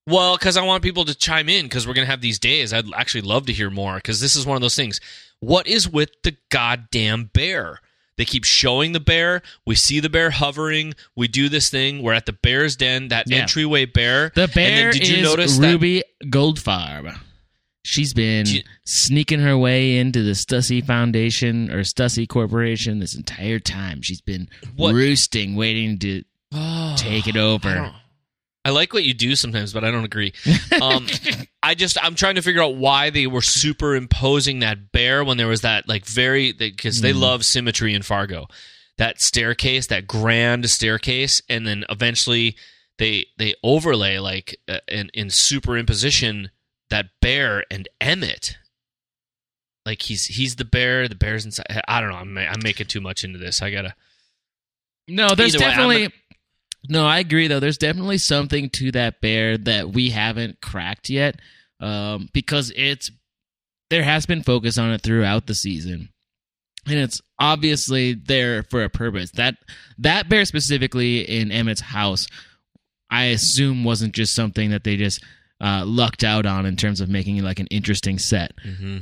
Well, 0.06 0.38
because 0.38 0.58
I 0.58 0.64
want 0.64 0.84
people 0.84 1.06
to 1.06 1.16
chime 1.16 1.48
in 1.50 1.66
because 1.66 1.88
we're 1.88 1.94
going 1.94 2.06
to 2.06 2.12
have 2.12 2.22
these 2.22 2.38
days. 2.38 2.74
I'd 2.74 2.86
actually 2.94 3.22
love 3.22 3.46
to 3.46 3.54
hear 3.54 3.70
more 3.70 3.96
because 3.96 4.20
this 4.20 4.36
is 4.36 4.46
one 4.46 4.56
of 4.56 4.62
those 4.62 4.76
things. 4.76 5.00
What 5.40 5.66
is 5.66 5.90
with 5.90 6.10
the 6.24 6.36
goddamn 6.52 7.32
bear? 7.34 7.80
They 8.18 8.26
keep 8.26 8.44
showing 8.46 8.92
the 8.92 9.00
bear. 9.00 9.42
We 9.66 9.76
see 9.76 10.00
the 10.00 10.10
bear 10.10 10.30
hovering. 10.30 10.94
We 11.16 11.28
do 11.28 11.50
this 11.50 11.70
thing. 11.70 12.02
We're 12.04 12.14
at 12.14 12.26
the 12.26 12.34
bear's 12.34 12.76
den, 12.76 13.08
that 13.08 13.26
Yeah. 13.28 13.38
entryway 13.40 13.86
bear. 13.86 14.32
The 14.36 14.48
bear 14.48 14.92
did 14.92 15.08
you 15.08 15.18
is 15.18 15.24
notice 15.24 15.58
that- 15.58 15.68
Ruby 15.72 16.04
Goldfarb. 16.26 17.18
She's 17.86 18.14
been 18.14 18.46
you- 18.46 18.64
sneaking 18.86 19.42
her 19.42 19.58
way 19.58 19.98
into 19.98 20.24
the 20.24 20.32
Stussy 20.32 20.86
Foundation 20.86 21.70
or 21.70 21.82
Stussy 21.82 22.28
Corporation 22.28 23.00
this 23.00 23.14
entire 23.16 23.60
time. 23.60 24.02
She's 24.02 24.22
been 24.22 24.48
What- 24.76 24.94
roosting, 24.94 25.56
waiting 25.56 25.98
to 26.00 26.24
oh, 26.54 26.96
take 26.98 27.28
it 27.28 27.36
over. 27.36 27.94
I, 28.66 28.70
like 28.72 28.94
what 28.94 29.04
you 29.04 29.14
do 29.14 29.36
sometimes, 29.36 29.74
but 29.74 29.84
I 29.84 29.92
don't 29.92 30.06
agree. 30.06 30.34
Um, 30.82 31.06
I 31.62 31.76
just 31.76 32.04
I'm 32.04 32.16
trying 32.16 32.36
to 32.36 32.42
figure 32.42 32.62
out 32.64 32.76
why 32.76 33.10
they 33.10 33.28
were 33.28 33.42
superimposing 33.42 34.60
that 34.60 34.92
bear 34.92 35.24
when 35.24 35.38
there 35.38 35.48
was 35.48 35.62
that 35.62 35.88
like 35.88 36.06
very 36.06 36.52
because 36.52 37.02
they 37.02 37.14
Mm. 37.14 37.20
love 37.20 37.46
symmetry 37.46 37.94
in 37.94 38.02
Fargo, 38.02 38.48
that 38.98 39.20
staircase, 39.22 39.88
that 39.88 40.08
grand 40.08 40.70
staircase, 40.70 41.42
and 41.48 41.68
then 41.68 41.86
eventually 41.90 42.56
they 42.98 43.28
they 43.38 43.54
overlay 43.64 44.18
like 44.18 44.58
uh, 44.68 44.80
in 44.88 45.10
in 45.14 45.28
superimposition 45.28 46.50
that 46.90 47.08
bear 47.22 47.64
and 47.72 47.88
Emmit. 48.02 48.58
Like 49.86 50.02
he's 50.02 50.26
he's 50.26 50.56
the 50.56 50.66
bear, 50.66 51.08
the 51.08 51.16
bear's 51.16 51.46
inside. 51.46 51.66
I 51.88 52.00
don't 52.02 52.10
know. 52.10 52.18
I'm, 52.18 52.38
I'm 52.38 52.62
making 52.64 52.88
too 52.88 53.02
much 53.02 53.24
into 53.24 53.38
this. 53.40 53.62
I 53.62 53.70
gotta. 53.72 53.96
No, 55.08 55.36
there's 55.36 55.56
Either 55.56 55.66
way, 55.66 55.70
definitely. 55.72 56.14
No, 56.90 57.06
I 57.06 57.20
agree 57.20 57.48
though. 57.48 57.60
There's 57.60 57.78
definitely 57.78 58.18
something 58.18 58.70
to 58.72 58.92
that 58.92 59.22
bear 59.22 59.58
that 59.58 59.90
we 59.90 60.10
haven't 60.10 60.62
cracked 60.62 61.10
yet, 61.10 61.40
um, 61.80 62.30
because 62.34 62.72
it's 62.76 63.10
there 63.90 64.04
has 64.04 64.26
been 64.26 64.44
focus 64.44 64.78
on 64.78 64.92
it 64.92 65.02
throughout 65.02 65.48
the 65.48 65.56
season, 65.56 66.10
and 66.86 66.96
it's 66.96 67.22
obviously 67.40 68.14
there 68.14 68.64
for 68.64 68.84
a 68.84 68.90
purpose. 68.90 69.32
That 69.32 69.56
that 70.00 70.28
bear 70.28 70.44
specifically 70.46 71.22
in 71.22 71.52
Emmit's 71.52 71.82
house, 71.82 72.28
I 73.10 73.26
assume 73.26 73.84
wasn't 73.84 74.14
just 74.14 74.36
something 74.36 74.72
that 74.72 74.84
they 74.84 74.98
just 74.98 75.24
uh, 75.64 75.84
lucked 75.86 76.24
out 76.24 76.46
on 76.46 76.66
in 76.66 76.76
terms 76.76 77.00
of 77.02 77.08
making 77.10 77.38
it 77.38 77.44
like 77.44 77.60
an 77.60 77.68
interesting 77.68 78.20
set 78.20 78.52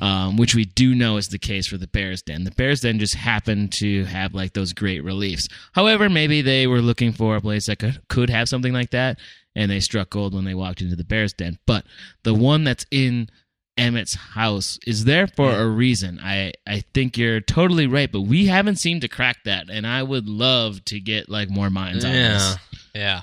um, 0.02 0.38
which 0.38 0.56
we 0.56 0.66
do 0.66 0.96
know 0.96 1.18
is 1.18 1.30
the 1.30 1.40
case 1.40 1.68
for 1.68 1.78
the 1.78 1.88
Bears 1.88 2.22
Den. 2.22 2.44
The 2.44 2.52
Bears 2.52 2.82
Den 2.82 3.00
just 3.00 3.16
happened 3.16 3.72
to 3.74 4.06
have 4.06 4.34
like 4.34 4.54
those 4.54 4.74
great 4.74 5.04
reliefs. 5.04 5.48
However, 5.74 6.10
maybe 6.10 6.42
they 6.42 6.68
were 6.68 6.82
looking 6.82 7.12
for 7.12 7.36
a 7.36 7.42
place 7.42 7.68
that 7.68 7.80
could, 7.80 8.00
could 8.08 8.30
have 8.30 8.50
something 8.50 8.74
like 8.74 8.92
that, 8.92 9.20
and 9.56 9.70
they 9.70 9.80
struck 9.80 10.10
gold 10.10 10.34
when 10.34 10.46
they 10.46 10.54
walked 10.56 10.82
into 10.82 10.96
the 10.96 11.04
Bears 11.04 11.34
Den. 11.34 11.60
But 11.66 11.86
the 12.24 12.34
one 12.34 12.64
that's 12.64 12.86
in 12.92 13.30
Emmit's 13.78 14.16
house 14.16 14.78
is 14.86 15.06
there 15.06 15.28
for 15.28 15.52
a 15.52 15.68
reason. 15.68 16.20
I 16.22 16.54
I 16.68 16.84
think 16.94 17.18
you're 17.18 17.42
totally 17.42 17.88
right, 17.88 18.12
but 18.12 18.22
we 18.22 18.48
haven't 18.48 18.78
seemed 18.78 19.02
to 19.02 19.08
crack 19.08 19.38
that, 19.46 19.70
and 19.70 19.88
I 19.88 20.04
would 20.04 20.28
love 20.28 20.84
to 20.86 21.00
get 21.00 21.30
like 21.30 21.50
more 21.50 21.70
minds 21.70 22.06
on 22.06 22.14
yeah, 22.14 22.34
this. 22.34 22.58
yeah. 22.94 23.22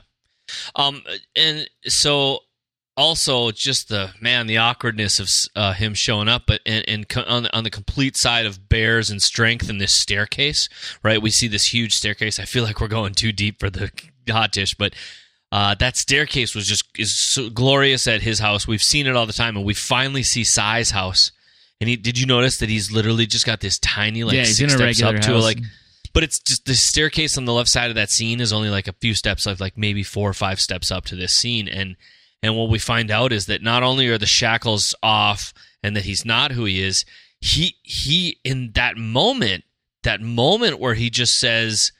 Um, 0.74 1.02
and 1.36 1.68
so 1.84 2.40
also 2.98 3.50
just 3.52 3.88
the 3.88 4.10
man, 4.20 4.48
the 4.48 4.58
awkwardness 4.58 5.20
of 5.20 5.28
uh, 5.54 5.72
him 5.72 5.94
showing 5.94 6.28
up, 6.28 6.42
but 6.46 6.60
and, 6.66 6.84
and 6.88 7.08
co- 7.08 7.24
on 7.26 7.44
the, 7.44 7.56
on 7.56 7.64
the 7.64 7.70
complete 7.70 8.16
side 8.16 8.44
of 8.44 8.68
bears 8.68 9.08
and 9.08 9.22
strength 9.22 9.70
in 9.70 9.78
this 9.78 9.96
staircase, 9.96 10.68
right? 11.02 11.22
We 11.22 11.30
see 11.30 11.46
this 11.46 11.72
huge 11.72 11.94
staircase. 11.94 12.38
I 12.38 12.44
feel 12.44 12.64
like 12.64 12.80
we're 12.80 12.88
going 12.88 13.14
too 13.14 13.32
deep 13.32 13.60
for 13.60 13.70
the 13.70 13.90
hot 14.28 14.52
dish, 14.52 14.74
but. 14.74 14.94
Uh, 15.50 15.74
that 15.76 15.96
staircase 15.96 16.54
was 16.54 16.66
just 16.66 16.84
is 16.98 17.18
so 17.18 17.48
glorious 17.48 18.06
at 18.06 18.20
his 18.20 18.38
house. 18.38 18.68
We've 18.68 18.82
seen 18.82 19.06
it 19.06 19.16
all 19.16 19.24
the 19.24 19.32
time, 19.32 19.56
and 19.56 19.64
we 19.64 19.72
finally 19.72 20.22
see 20.22 20.44
Sy's 20.44 20.90
house. 20.90 21.32
And 21.80 21.88
he, 21.88 21.96
did 21.96 22.18
you 22.18 22.26
notice 22.26 22.58
that 22.58 22.68
he's 22.68 22.92
literally 22.92 23.24
just 23.24 23.46
got 23.46 23.60
this 23.60 23.78
tiny, 23.78 24.24
like 24.24 24.34
yeah, 24.34 24.44
six 24.44 24.74
steps 24.74 25.00
up 25.00 25.14
house. 25.14 25.24
to 25.24 25.36
a, 25.36 25.38
like 25.38 25.60
but 26.12 26.22
it's 26.22 26.40
just 26.40 26.64
the 26.64 26.74
staircase 26.74 27.38
on 27.38 27.44
the 27.44 27.52
left 27.52 27.68
side 27.68 27.90
of 27.90 27.94
that 27.96 28.10
scene 28.10 28.40
is 28.40 28.52
only 28.52 28.70
like 28.70 28.88
a 28.88 28.92
few 28.92 29.14
steps 29.14 29.46
of 29.46 29.60
like 29.60 29.78
maybe 29.78 30.02
four 30.02 30.28
or 30.28 30.34
five 30.34 30.60
steps 30.60 30.90
up 30.90 31.04
to 31.06 31.16
this 31.16 31.34
scene 31.34 31.68
and 31.68 31.96
and 32.42 32.56
what 32.56 32.68
we 32.70 32.78
find 32.78 33.10
out 33.10 33.32
is 33.32 33.46
that 33.46 33.62
not 33.62 33.82
only 33.82 34.08
are 34.08 34.18
the 34.18 34.26
shackles 34.26 34.94
off 35.02 35.52
and 35.82 35.96
that 35.96 36.04
he's 36.04 36.24
not 36.24 36.52
who 36.52 36.64
he 36.64 36.82
is 36.82 37.04
he 37.40 37.74
he 37.82 38.38
in 38.44 38.72
that 38.74 38.96
moment 38.96 39.64
that 40.02 40.20
moment 40.20 40.78
where 40.80 40.94
he 40.94 41.10
just 41.10 41.38
says 41.38 41.92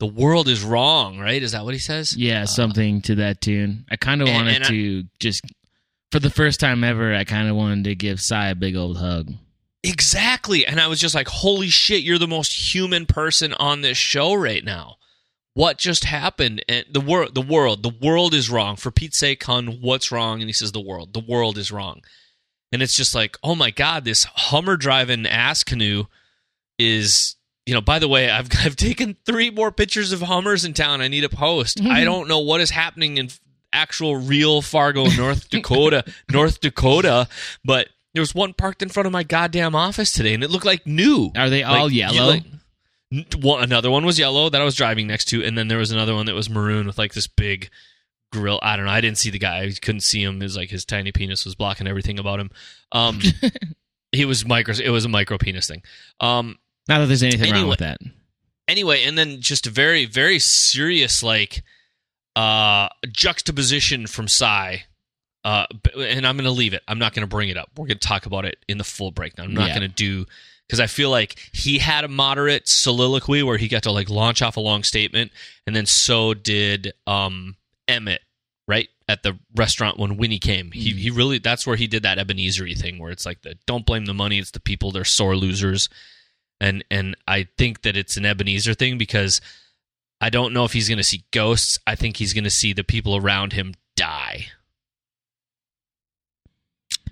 the 0.00 0.06
world 0.06 0.48
is 0.48 0.62
wrong 0.62 1.18
right 1.18 1.42
is 1.42 1.52
that 1.52 1.64
what 1.64 1.72
he 1.74 1.80
says 1.80 2.16
Yeah, 2.16 2.42
uh, 2.42 2.46
something 2.46 3.00
to 3.02 3.14
that 3.16 3.40
tune. 3.40 3.84
I 3.90 3.96
kind 3.96 4.20
of 4.22 4.28
wanted 4.28 4.56
and 4.56 4.64
I- 4.64 4.68
to 4.68 5.04
just, 5.20 5.42
for 6.10 6.18
the 6.18 6.30
first 6.30 6.60
time 6.60 6.84
ever, 6.84 7.14
I 7.14 7.24
kind 7.24 7.48
of 7.48 7.56
wanted 7.56 7.84
to 7.84 7.94
give 7.94 8.20
Sy 8.20 8.48
a 8.48 8.54
big 8.54 8.76
old 8.76 8.98
hug. 8.98 9.32
Exactly. 9.82 10.66
And 10.66 10.80
I 10.80 10.86
was 10.86 10.98
just 10.98 11.14
like, 11.14 11.28
holy 11.28 11.68
shit, 11.68 12.02
you're 12.02 12.18
the 12.18 12.26
most 12.26 12.74
human 12.74 13.04
person 13.06 13.52
on 13.54 13.82
this 13.82 13.98
show 13.98 14.34
right 14.34 14.64
now. 14.64 14.96
What 15.54 15.78
just 15.78 16.04
happened? 16.04 16.64
And 16.68 16.84
the 16.90 17.00
world, 17.00 17.34
the 17.34 17.40
world, 17.42 17.82
the 17.82 17.94
world 18.02 18.34
is 18.34 18.50
wrong. 18.50 18.76
For 18.76 18.90
Pete's 18.90 19.18
sake, 19.18 19.42
hun, 19.44 19.78
what's 19.80 20.10
wrong? 20.12 20.40
And 20.40 20.48
he 20.48 20.52
says, 20.52 20.72
the 20.72 20.80
world, 20.80 21.12
the 21.14 21.20
world 21.26 21.56
is 21.58 21.70
wrong. 21.70 22.02
And 22.72 22.82
it's 22.82 22.96
just 22.96 23.14
like, 23.14 23.38
oh 23.44 23.54
my 23.54 23.70
God, 23.70 24.04
this 24.04 24.24
Hummer 24.24 24.76
driving 24.76 25.26
ass 25.26 25.62
canoe 25.62 26.04
is, 26.78 27.36
you 27.66 27.74
know, 27.74 27.80
by 27.80 27.98
the 28.00 28.08
way, 28.08 28.28
I've, 28.28 28.48
I've 28.64 28.76
taken 28.76 29.16
three 29.24 29.50
more 29.50 29.70
pictures 29.70 30.12
of 30.12 30.22
Hummers 30.22 30.64
in 30.64 30.74
town. 30.74 31.00
I 31.00 31.08
need 31.08 31.24
a 31.24 31.28
post. 31.28 31.80
I 31.82 32.02
don't 32.04 32.28
know 32.28 32.40
what 32.40 32.60
is 32.60 32.70
happening 32.70 33.18
in 33.18 33.28
actual 33.72 34.16
real 34.16 34.60
Fargo, 34.60 35.06
North 35.10 35.48
Dakota, 35.50 36.04
North 36.30 36.60
Dakota, 36.60 37.28
but 37.64 37.88
there 38.12 38.22
was 38.22 38.34
one 38.34 38.54
parked 38.54 38.82
in 38.82 38.88
front 38.88 39.06
of 39.06 39.12
my 39.12 39.22
goddamn 39.24 39.74
office 39.74 40.12
today, 40.12 40.34
and 40.34 40.42
it 40.44 40.50
looked 40.50 40.64
like 40.66 40.86
new. 40.86 41.30
Are 41.36 41.50
they 41.50 41.62
all 41.64 41.84
Like, 41.84 41.92
you 41.92 41.98
yellow? 41.98 42.26
like- 42.28 42.44
n- 42.44 42.60
one, 43.40 43.62
another 43.62 43.90
one 43.90 44.04
was 44.06 44.18
yellow 44.18 44.48
that 44.48 44.60
I 44.60 44.64
was 44.64 44.74
driving 44.74 45.06
next 45.06 45.26
to, 45.26 45.42
and 45.44 45.56
then 45.56 45.68
there 45.68 45.78
was 45.78 45.90
another 45.90 46.14
one 46.14 46.26
that 46.26 46.34
was 46.34 46.48
maroon 46.50 46.86
with 46.86 46.98
like 46.98 47.12
this 47.14 47.26
big 47.26 47.70
grill. 48.32 48.58
I 48.62 48.76
don't 48.76 48.86
know. 48.86 48.90
I 48.92 49.00
didn't 49.00 49.18
see 49.18 49.30
the 49.30 49.38
guy. 49.38 49.62
I 49.62 49.70
couldn't 49.80 50.02
see 50.02 50.22
him. 50.22 50.40
His 50.40 50.56
like 50.56 50.70
his 50.70 50.84
tiny 50.84 51.12
penis 51.12 51.44
was 51.44 51.54
blocking 51.54 51.86
everything 51.86 52.18
about 52.18 52.40
him. 52.40 52.50
Um, 52.92 53.20
he 54.12 54.24
was 54.24 54.46
micro. 54.46 54.74
It 54.82 54.90
was 54.90 55.04
a 55.04 55.08
micro 55.08 55.38
penis 55.38 55.66
thing. 55.68 55.82
Um, 56.20 56.58
Not 56.88 56.98
that 57.00 57.06
there's 57.06 57.22
anything 57.22 57.52
wrong 57.52 57.68
with 57.68 57.80
that. 57.80 57.98
anyway, 58.68 59.04
and 59.04 59.16
then 59.18 59.40
just 59.40 59.66
a 59.66 59.70
very 59.70 60.04
very 60.06 60.38
serious 60.38 61.22
like 61.22 61.62
uh 62.36 62.88
juxtaposition 63.12 64.06
from 64.06 64.28
Sy. 64.28 64.84
Uh, 65.44 65.66
and 65.98 66.26
I'm 66.26 66.36
going 66.38 66.46
to 66.46 66.50
leave 66.50 66.72
it. 66.72 66.82
I'm 66.88 66.98
not 66.98 67.12
going 67.12 67.20
to 67.20 67.26
bring 67.26 67.50
it 67.50 67.58
up. 67.58 67.68
We're 67.76 67.86
going 67.86 67.98
to 67.98 68.08
talk 68.08 68.24
about 68.24 68.46
it 68.46 68.56
in 68.66 68.78
the 68.78 68.84
full 68.84 69.10
breakdown. 69.10 69.48
I'm 69.48 69.52
not 69.54 69.68
Yeah. 69.68 69.78
going 69.78 69.90
to 69.90 69.94
do 69.94 70.24
because 70.66 70.80
I 70.80 70.86
feel 70.86 71.10
like 71.10 71.38
he 71.52 71.78
had 71.78 72.04
a 72.04 72.08
moderate 72.08 72.68
soliloquy 72.68 73.42
where 73.42 73.58
he 73.58 73.68
got 73.68 73.82
to 73.84 73.90
like 73.92 74.08
launch 74.10 74.42
off 74.42 74.56
a 74.56 74.60
long 74.60 74.82
statement, 74.82 75.32
and 75.66 75.74
then 75.74 75.86
so 75.86 76.34
did 76.34 76.92
um 77.06 77.56
Emmit, 77.88 78.20
right 78.66 78.88
at 79.08 79.22
the 79.22 79.38
restaurant 79.54 79.98
when 79.98 80.16
Winnie 80.16 80.38
came. 80.38 80.70
He 80.72 80.92
Mm. 80.92 80.96
he 80.96 81.10
really 81.10 81.38
that's 81.38 81.66
where 81.66 81.76
he 81.76 81.86
did 81.86 82.02
that 82.04 82.18
Ebenezer 82.18 82.66
thing 82.70 82.98
where 82.98 83.10
it's 83.10 83.26
like 83.26 83.42
the 83.42 83.56
don't 83.66 83.84
blame 83.86 84.06
the 84.06 84.14
money, 84.14 84.38
it's 84.38 84.52
the 84.52 84.60
people. 84.60 84.90
They're 84.90 85.04
sore 85.04 85.36
losers, 85.36 85.88
and 86.60 86.82
and 86.90 87.14
I 87.28 87.48
think 87.58 87.82
that 87.82 87.96
it's 87.96 88.16
an 88.16 88.24
Ebenezer 88.24 88.74
thing 88.74 88.96
because 88.96 89.40
I 90.20 90.30
don't 90.30 90.54
know 90.54 90.64
if 90.64 90.72
he's 90.72 90.88
going 90.88 90.98
to 90.98 91.04
see 91.04 91.24
ghosts. 91.32 91.78
I 91.86 91.96
think 91.96 92.16
he's 92.16 92.32
going 92.32 92.44
to 92.44 92.50
see 92.50 92.72
the 92.72 92.84
people 92.84 93.16
around 93.16 93.52
him 93.52 93.74
die. 93.96 94.46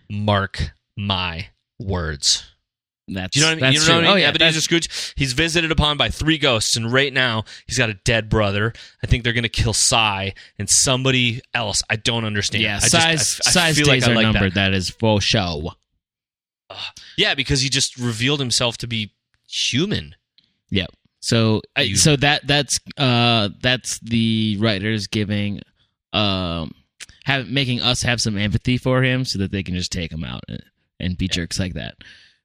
Mark 0.09 0.73
my 0.97 1.49
words. 1.79 2.52
That's 3.15 3.35
Do 3.35 3.41
you 3.41 3.47
know 3.47 3.53
what 3.55 3.63
I 3.63 3.67
mean? 3.71 3.73
You 3.81 3.87
know 3.89 3.95
what 3.95 3.99
I 3.99 4.01
mean? 4.03 4.11
Oh 4.13 4.17
yeah, 4.17 4.29
Ebenezer 4.29 4.61
Scrooge. 4.61 5.15
He's 5.17 5.33
visited 5.33 5.71
upon 5.71 5.97
by 5.97 6.09
three 6.09 6.39
ghosts, 6.39 6.77
and 6.77 6.93
right 6.93 7.13
now 7.13 7.45
he's 7.67 7.79
got 7.79 7.91
a 7.91 7.95
dead 8.05 8.29
brother. 8.29 8.73
I 9.03 9.07
think 9.07 9.25
they're 9.25 9.33
going 9.33 9.43
to 9.45 9.49
kill 9.49 9.73
Sy 9.73 10.35
and 10.59 10.69
somebody 10.71 11.41
else. 11.55 11.83
I 11.91 11.97
don't 11.97 12.25
understand. 12.25 12.65
yeah. 12.65 12.77
I 12.77 12.81
just- 12.81 12.93
Size 12.93 13.41
I, 13.45 13.49
I 13.49 13.53
size 13.53 13.77
feel 13.77 13.87
days 13.87 14.03
like 14.03 14.09
I 14.09 14.13
are 14.13 14.17
like 14.17 14.23
numbered. 14.33 14.55
That. 14.55 14.71
that 14.71 14.75
is 14.75 14.91
for 14.91 15.21
show. 15.21 15.73
Yeah, 17.17 17.35
because 17.35 17.61
he 17.61 17.69
just 17.69 17.99
revealed 17.99 18.41
himself 18.41 18.79
to 18.79 18.87
be 18.87 19.13
human. 19.47 20.15
Yep. 20.71 20.91
So 21.21 21.61
I 21.77 21.93
so 21.93 22.17
that 22.17 22.47
that's 22.47 22.79
uh 22.97 23.51
that's 23.61 23.99
the 24.01 24.57
writers 24.59 25.07
giving 25.07 25.61
um 26.13 26.73
have 27.25 27.49
making 27.49 27.81
us 27.81 28.03
have 28.03 28.21
some 28.21 28.37
empathy 28.37 28.79
for 28.79 29.03
him 29.03 29.25
so 29.25 29.39
that 29.39 29.53
they 29.53 29.63
can 29.63 29.75
just 29.77 29.93
take 29.93 30.11
him 30.11 30.25
out 30.25 30.43
and, 30.49 30.63
and 30.99 31.19
be 31.19 31.29
jerks 31.29 31.61
like 31.61 31.75
that. 31.75 31.95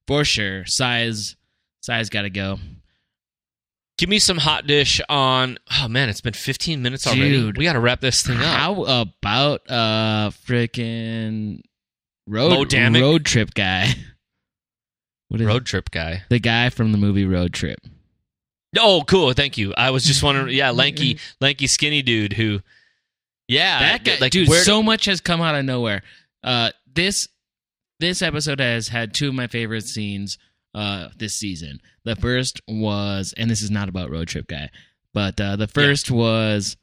For 0.08 0.24
sure. 0.24 0.66
Sy's 0.66 1.36
Sy's 1.82 2.10
got 2.10 2.24
to 2.24 2.30
go. 2.30 2.60
Give 3.98 4.10
me 4.10 4.20
some 4.20 4.38
hot 4.38 4.68
dish 4.68 5.02
on. 5.10 5.58
Oh 5.82 5.88
man, 5.88 6.08
it's 6.10 6.22
been 6.22 6.34
15 6.34 6.82
minutes 6.82 7.08
already. 7.08 7.30
Dude. 7.32 7.58
we 7.58 7.64
got 7.66 7.74
to 7.74 7.80
wrap 7.80 8.00
this 8.00 8.22
thing 8.22 8.38
up. 8.38 8.44
How 8.46 8.84
about 8.84 9.70
uh 9.70 10.30
freaking 10.46 11.62
road 12.28 12.72
road 12.74 13.26
trip 13.26 13.54
guy? 13.54 13.88
What 15.30 15.42
is 15.42 15.48
Road 15.48 15.66
trip 15.66 15.92
guy. 15.92 16.24
the 16.30 16.40
guy 16.40 16.70
from 16.70 16.94
the 16.94 16.98
movie 16.98 17.26
Road 17.26 17.52
Trip? 17.54 17.80
Oh, 18.80 19.04
cool. 19.06 19.34
Thank 19.34 19.58
you. 19.58 19.74
I 19.78 19.90
was 19.90 20.06
just 20.06 20.24
wondering. 20.24 20.56
Yeah, 20.56 20.70
lanky, 20.70 21.20
lanky, 21.42 21.68
skinny 21.68 22.02
dude 22.02 22.32
who. 22.32 22.62
Yeah, 23.50 23.80
that 23.80 24.06
guy, 24.06 24.18
like 24.22 24.32
dude. 24.32 24.48
where- 24.48 24.64
so 24.64 24.82
much 24.82 25.04
has 25.04 25.20
come 25.20 25.42
out 25.42 25.56
of 25.56 25.66
nowhere. 25.66 26.02
Uh, 26.46 26.72
this 26.94 27.28
this 28.00 28.22
episode 28.22 28.60
has 28.60 28.88
had 28.90 29.14
two 29.14 29.30
of 29.30 29.34
my 29.36 29.48
favorite 29.48 29.86
scenes 29.86 30.38
uh, 30.76 31.10
this 31.18 31.34
season. 31.34 31.80
The 32.04 32.16
first 32.16 32.62
was, 32.68 33.34
and 33.38 33.50
this 33.50 33.62
is 33.62 33.72
not 33.72 33.90
about 33.90 34.12
road 34.12 34.28
trip 34.28 34.48
guy, 34.48 34.70
but 35.14 35.40
uh, 35.42 35.56
the 35.56 35.68
first 35.68 36.12
was 36.12 36.78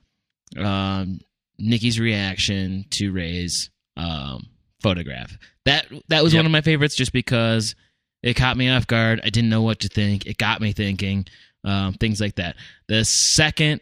um, 0.58 1.20
Nikki's 1.58 2.00
reaction 2.00 2.84
to 2.90 3.12
Ray's 3.12 3.70
um, 3.96 4.46
photograph. 4.82 5.36
That 5.64 5.86
that 6.08 6.22
was 6.24 6.32
Yep. 6.34 6.40
one 6.40 6.46
of 6.46 6.52
my 6.52 6.60
favorites, 6.60 6.96
just 6.96 7.12
because 7.12 7.74
it 8.22 8.34
caught 8.34 8.56
me 8.56 8.68
off 8.68 8.86
guard. 8.86 9.20
I 9.22 9.30
didn't 9.30 9.50
know 9.50 9.62
what 9.62 9.80
to 9.80 9.88
think. 9.88 10.26
It 10.26 10.38
got 10.38 10.60
me 10.60 10.72
thinking. 10.72 11.26
Um, 11.62 11.94
things 11.94 12.20
like 12.20 12.34
that. 12.34 12.56
The 12.88 13.04
second, 13.04 13.80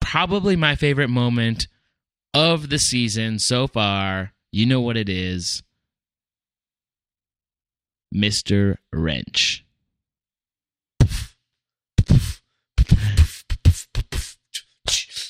probably 0.00 0.54
my 0.54 0.76
favorite 0.76 1.08
moment 1.10 1.66
of 2.34 2.68
the 2.68 2.78
season 2.78 3.38
so 3.40 3.66
far. 3.66 4.32
You 4.52 4.66
know 4.66 4.80
what 4.80 4.96
it 4.96 5.08
is. 5.08 5.62
Mr. 8.14 8.76
Wrench. 8.92 9.64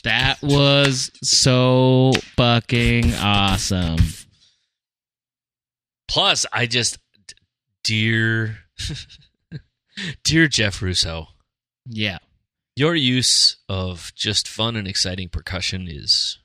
That 0.04 0.38
was 0.42 1.10
so 1.22 2.12
fucking 2.36 3.14
awesome. 3.16 3.98
Plus, 6.08 6.46
I 6.52 6.66
just, 6.66 6.98
dear, 7.84 8.56
dear 10.24 10.48
Jeff 10.48 10.80
Russo, 10.80 11.28
Yeah. 11.86 12.18
your 12.76 12.94
use 12.94 13.56
of 13.68 14.12
just 14.16 14.48
fun 14.48 14.74
and 14.74 14.88
exciting 14.88 15.28
percussion 15.28 15.86
is 15.86 16.38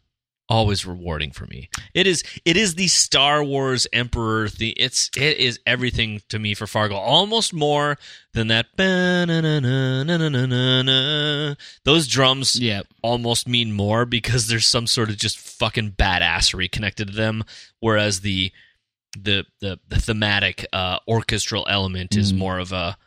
always 0.48 0.86
rewarding 0.86 1.32
for 1.32 1.46
me. 1.48 1.70
It 1.94 2.06
is 2.08 2.24
it 2.46 2.56
is 2.58 2.76
the 2.76 2.88
Star 2.88 3.44
Wars 3.44 3.88
Emperor 3.92 4.48
theme. 4.48 4.74
It's 4.78 5.10
it 5.18 5.38
is 5.38 5.60
everything 5.66 6.22
to 6.30 6.38
me 6.40 6.54
for 6.54 6.68
Fargo. 6.68 6.96
Almost 6.96 7.54
more 7.54 7.98
than 8.34 8.48
that. 8.50 8.68
Those 11.84 12.08
drums 12.08 12.56
Yeah. 12.60 12.82
almost 13.02 13.48
mean 13.48 13.72
more 13.74 14.06
because 14.06 14.48
there's 14.48 14.68
some 14.68 14.88
sort 14.88 15.10
of 15.10 15.18
just 15.18 15.38
fucking 15.40 15.92
badassery 15.92 16.72
connected 16.72 17.08
to 17.08 17.14
them 17.14 17.44
whereas 17.80 18.22
the 18.22 18.52
the 19.18 19.46
the, 19.62 19.80
the 19.88 20.00
thematic 20.00 20.66
uh 20.74 21.00
orchestral 21.08 21.66
element 21.70 22.16
is 22.18 22.34
Mm. 22.34 22.38
more 22.38 22.60
of 22.60 22.72
a 22.74 22.98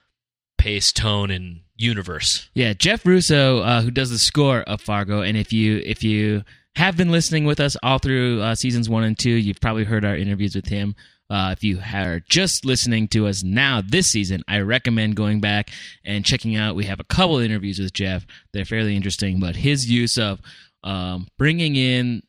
pace 0.57 0.90
tone 0.92 1.30
and 1.30 1.61
universe. 1.76 2.49
Yeah, 2.54 2.73
Jeff 2.73 3.04
Russo, 3.07 3.59
uh, 3.61 3.83
who 3.83 3.90
does 3.92 4.11
the 4.11 4.18
score 4.18 4.62
of 4.62 4.80
Fargo, 4.80 5.21
and 5.23 5.37
if 5.37 5.52
you 5.52 5.80
if 5.85 6.02
you 6.02 6.42
have 6.78 6.97
been 6.97 7.11
listening 7.11 7.44
with 7.44 7.61
us 7.61 7.76
all 7.82 7.99
through 7.99 8.41
uh, 8.41 8.54
seasons 8.54 8.88
one 8.88 9.04
and 9.04 9.19
two, 9.19 9.30
you've 9.30 9.60
probably 9.60 9.84
heard 9.84 10.04
our 10.04 10.17
interviews 10.17 10.54
with 10.54 10.67
him. 10.69 10.95
Uh, 11.30 11.50
if 11.56 11.62
you 11.62 11.78
are 11.95 12.21
just 12.28 12.64
listening 12.64 13.06
to 13.08 13.26
us 13.26 13.43
now 13.43 13.82
this 13.86 14.06
season, 14.06 14.43
I 14.49 14.60
recommend 14.60 15.14
going 15.17 15.41
back 15.41 15.71
and 16.04 16.25
checking 16.25 16.56
out. 16.56 16.75
We 16.76 16.86
have 16.86 17.00
a 17.00 17.04
couple 17.04 17.38
interviews 17.38 17.78
with 17.78 17.93
Jeff; 17.93 18.25
they're 18.52 18.64
fairly 18.64 18.97
interesting. 18.97 19.38
But 19.38 19.56
his 19.56 19.91
use 19.91 20.17
of 20.17 20.41
um, 20.82 21.28
bringing 21.36 21.76
in 21.76 22.23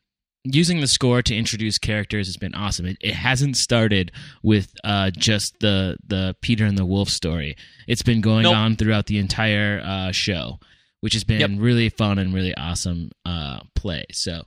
using 0.43 0.81
the 0.81 0.87
score 0.87 1.21
to 1.21 1.35
introduce 1.35 1.77
characters 1.77 2.27
has 2.27 2.37
been 2.37 2.55
awesome. 2.55 2.87
It, 2.87 2.97
it 3.01 3.13
hasn't 3.13 3.55
started 3.55 4.11
with 4.43 4.73
uh, 4.83 5.11
just 5.11 5.59
the 5.59 5.95
the 6.05 6.35
Peter 6.41 6.65
and 6.65 6.77
the 6.77 6.85
Wolf 6.85 7.09
story. 7.09 7.55
It's 7.87 8.03
been 8.03 8.19
going 8.21 8.43
Nope. 8.43 8.55
on 8.55 8.75
throughout 8.75 9.05
the 9.05 9.19
entire 9.19 9.81
uh, 9.81 10.11
show, 10.11 10.59
which 11.01 11.13
has 11.13 11.23
been 11.23 11.39
Yep. 11.39 11.51
really 11.55 11.89
fun 11.89 12.19
and 12.19 12.33
really 12.33 12.53
awesome 12.55 13.11
uh, 13.25 13.61
play. 13.75 14.05
So 14.11 14.43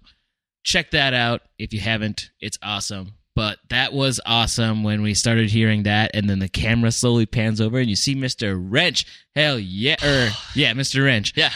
check 0.65 0.91
that 0.93 1.15
out 1.15 1.43
if 1.59 1.73
you 1.73 1.81
haven't. 1.81 2.31
It's 2.41 2.59
awesome. 2.63 3.15
But 3.35 3.59
that 3.71 3.95
was 3.95 4.21
awesome 4.27 4.83
when 4.85 5.01
we 5.01 5.15
started 5.15 5.49
hearing 5.51 5.85
that, 5.85 6.11
and 6.13 6.29
then 6.29 6.39
the 6.39 6.51
camera 6.51 6.93
slowly 6.93 7.25
pans 7.25 7.63
over, 7.63 7.79
and 7.79 7.89
you 7.89 7.97
see 7.97 8.15
Mr. 8.15 8.55
Wrench. 8.63 9.07
Hell 9.35 9.59
yeah, 9.59 9.95
or 10.05 10.31
yeah, 10.55 10.73
Mr. 10.75 11.03
Wrench. 11.03 11.33
Yeah. 11.35 11.51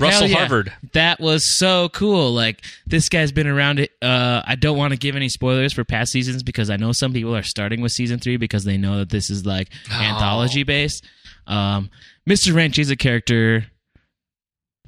Russell 0.00 0.26
yeah. 0.28 0.38
Harvard. 0.38 0.72
That 0.94 1.20
was 1.20 1.44
so 1.44 1.88
cool. 1.90 2.32
Like 2.32 2.62
this 2.86 3.08
guy's 3.10 3.30
been 3.32 3.46
around 3.46 3.78
it. 3.80 3.92
Uh, 4.02 4.42
I 4.44 4.54
don't 4.56 4.78
want 4.78 4.92
to 4.92 4.98
give 4.98 5.14
any 5.14 5.28
spoilers 5.28 5.72
for 5.74 5.84
past 5.84 6.10
seasons 6.10 6.42
because 6.42 6.70
I 6.70 6.76
know 6.78 6.90
some 6.92 7.12
people 7.12 7.36
are 7.36 7.42
starting 7.42 7.80
with 7.82 7.92
season 7.92 8.18
three 8.18 8.38
because 8.38 8.64
they 8.64 8.78
know 8.78 8.98
that 8.98 9.10
this 9.10 9.28
is 9.30 9.44
like 9.46 9.68
Oh. 9.92 10.00
anthology 10.00 10.62
based. 10.64 11.04
Um, 11.46 11.90
Mr. 12.28 12.54
Wrench 12.54 12.78
is 12.78 12.90
a 12.90 12.96
character 12.96 13.66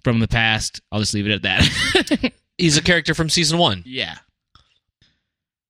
from 0.04 0.20
the 0.20 0.28
past. 0.28 0.80
I'll 0.90 1.00
just 1.00 1.14
leave 1.14 1.26
it 1.26 1.32
at 1.32 1.42
that. 1.42 2.32
He's 2.58 2.76
a 2.76 2.82
character 2.82 3.14
from 3.14 3.28
season 3.28 3.58
1. 3.58 3.84
yeah. 3.86 4.16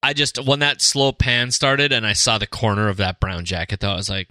I 0.05 0.15
just 0.15 0.45
when 0.45 0.59
that 0.59 0.83
slow 0.83 1.13
pan 1.13 1.53
started 1.53 1.93
and 1.93 2.05
I 2.05 2.13
saw 2.13 2.37
the 2.37 2.49
corner 2.49 2.89
of 2.89 2.97
that 2.97 3.21
brown 3.21 3.45
jacket 3.45 3.79
though 3.79 3.93
I 3.93 3.95
was 3.95 4.11
like 4.11 4.29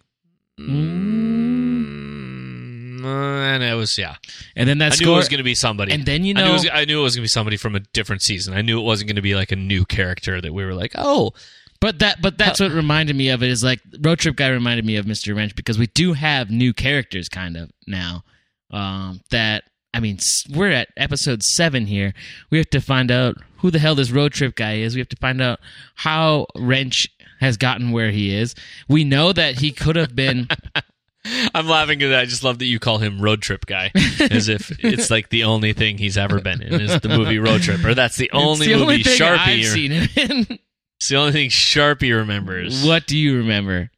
mm, 0.60 3.06
and 3.06 3.64
it 3.64 3.74
was 3.76 3.98
yeah. 3.98 4.16
And 4.56 4.68
then 4.68 4.80
that 4.80 4.94
I 4.94 5.04
knew 5.04 5.14
it 5.14 5.16
was 5.16 5.30
going 5.30 5.38
to 5.40 5.44
be 5.44 5.56
somebody. 5.56 5.92
and 5.94 6.06
then 6.06 6.24
you 6.26 6.34
I 6.36 6.42
knew, 6.42 6.44
it 6.44 6.48
know, 6.48 6.54
was, 6.54 6.70
I 6.74 6.86
knew 6.86 7.00
it 7.00 7.04
was 7.04 7.16
going 7.16 7.22
to 7.22 7.26
be 7.26 7.30
somebody 7.30 7.58
from 7.58 7.76
a 7.76 7.80
different 7.80 8.22
season. 8.22 8.54
I 8.54 8.62
knew 8.62 8.80
it 8.80 8.84
wasn't 8.84 9.08
going 9.10 9.16
to 9.16 9.22
be 9.22 9.36
like 9.36 9.52
a 9.52 9.56
new 9.56 9.86
character 9.86 10.42
that 10.42 10.54
we 10.54 10.64
were 10.66 10.74
like, 10.74 10.92
"Oh, 10.96 11.32
But 11.80 12.00
that 12.00 12.22
but 12.22 12.38
that's 12.38 12.60
what 12.60 12.72
reminded 12.72 13.16
me 13.16 13.30
of 13.30 13.42
it 13.42 13.50
is 13.50 13.64
like 13.64 13.80
Road 14.02 14.20
Trip 14.20 14.36
guy 14.36 14.50
reminded 14.50 14.86
me 14.86 14.98
of 14.98 15.06
Mr. 15.06 15.36
Wrench 15.36 15.56
because 15.56 15.80
we 15.80 15.88
do 15.88 16.14
have 16.14 16.52
new 16.52 16.74
characters 16.74 17.30
kind 17.30 17.58
of 17.58 17.72
now. 17.88 18.24
Um 18.72 19.22
that 19.32 19.64
I 19.93 19.99
mean 19.99 20.19
we're 20.54 20.71
at 20.71 20.89
episode 20.97 21.43
7 21.43 21.86
here. 21.86 22.13
We 22.49 22.58
have 22.58 22.69
to 22.71 22.82
find 22.82 23.12
out 23.12 23.36
who 23.58 23.71
the 23.71 23.80
hell 23.80 23.95
this 23.95 24.12
Road 24.12 24.34
Trip 24.34 24.56
guy 24.56 24.75
is. 24.77 24.95
We 24.95 25.01
have 25.01 25.10
to 25.10 25.17
find 25.17 25.41
out 25.41 25.60
how 25.95 26.47
Wrench 26.56 27.10
has 27.39 27.58
gotten 27.58 27.91
where 27.91 28.12
he 28.12 28.34
is. 28.34 28.56
We 28.88 29.04
know 29.04 29.34
that 29.34 29.60
he 29.60 29.71
could 29.71 29.95
have 29.95 30.15
been 30.15 30.47
I'm 31.54 31.67
laughing 31.67 32.01
at 32.01 32.10
that. 32.10 32.19
I 32.21 32.25
just 32.25 32.43
love 32.43 32.60
that 32.60 32.65
you 32.65 32.80
call 32.80 32.97
him 32.97 33.21
Road 33.21 33.41
Trip 33.43 33.65
Guy, 33.67 33.91
as 34.19 34.49
if 34.49 34.71
it's 34.84 35.12
like 35.12 35.30
the 35.30 35.43
only 35.43 35.71
thing 35.73 35.99
he's 35.99 36.17
ever 36.17 36.41
been 36.41 36.62
in 36.63 36.82
is 36.82 36.99
the 36.99 37.10
movie 37.10 37.38
Road 37.38 37.62
Trip, 37.62 37.84
or 37.86 37.93
that's 37.93 38.17
the 38.17 38.32
only 38.32 38.65
it's 38.65 38.73
the 38.73 38.73
movie 38.73 38.82
only 38.82 39.04
thing 39.04 39.17
Sharpie. 39.19 39.60
I've 39.60 39.65
seen 39.65 39.91
him 39.91 40.10
in. 40.15 40.60
It's 40.99 41.10
the 41.10 41.17
only 41.17 41.32
thing 41.32 41.49
Sharpie 41.49 42.15
remembers. 42.15 42.84
what 42.86 43.06
do 43.06 43.17
you 43.17 43.38
remember? 43.38 43.91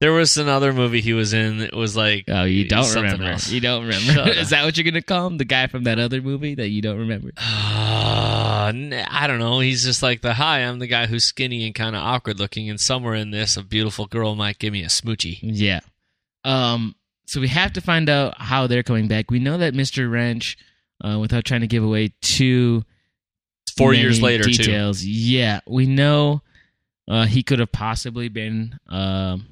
There 0.00 0.12
was 0.12 0.36
another 0.36 0.72
movie 0.72 1.00
he 1.00 1.12
was 1.14 1.32
in. 1.32 1.58
that 1.58 1.74
was 1.74 1.96
like 1.96 2.24
Oh, 2.28 2.44
you 2.44 2.68
don't 2.68 2.92
remember. 2.94 3.24
else. 3.24 3.48
You 3.50 3.60
don't 3.60 3.86
remember. 3.86 4.30
Is 4.36 4.50
that 4.50 4.64
what 4.64 4.76
you're 4.76 4.84
going 4.84 4.94
to 4.94 5.02
call 5.02 5.26
him? 5.28 5.38
The 5.38 5.44
guy 5.44 5.66
from 5.68 5.84
that 5.84 5.98
other 5.98 6.20
movie 6.20 6.54
that 6.56 6.68
you 6.68 6.82
don't 6.82 6.98
remember? 6.98 7.30
Uh, 7.36 8.72
I 8.72 9.24
don't 9.26 9.38
know. 9.38 9.60
He's 9.60 9.84
just 9.84 10.02
like 10.02 10.20
the 10.22 10.34
hi. 10.34 10.60
I'm 10.60 10.78
the 10.78 10.86
guy 10.86 11.06
who's 11.06 11.24
skinny 11.24 11.64
and 11.66 11.74
kind 11.74 11.94
of 11.96 12.02
awkward 12.02 12.38
looking, 12.38 12.68
and 12.70 12.80
somewhere 12.80 13.14
in 13.14 13.30
this, 13.30 13.56
a 13.56 13.62
beautiful 13.62 14.06
girl 14.06 14.34
might 14.34 14.58
give 14.58 14.72
me 14.72 14.82
a 14.82 14.88
smoochie. 14.88 15.38
Yeah. 15.42 15.80
Um. 16.44 16.94
So 17.26 17.40
we 17.40 17.48
have 17.48 17.72
to 17.74 17.80
find 17.80 18.08
out 18.10 18.38
how 18.38 18.66
they're 18.66 18.82
coming 18.82 19.08
back. 19.08 19.30
We 19.30 19.38
know 19.38 19.56
that 19.58 19.72
Mr. 19.74 20.10
Wrench, 20.10 20.58
uh, 21.02 21.18
without 21.18 21.44
trying 21.46 21.62
to 21.62 21.66
give 21.66 21.82
away 21.84 22.12
too 22.20 22.84
Four 23.76 23.94
years 23.94 24.20
later, 24.20 24.44
too. 24.44 24.50
details. 24.52 25.02
Yeah, 25.04 25.60
we 25.66 25.86
know 25.86 26.42
uh, 27.08 27.24
he 27.26 27.42
could 27.42 27.58
have 27.60 27.72
possibly 27.72 28.28
been. 28.28 28.78
Um, 28.88 29.46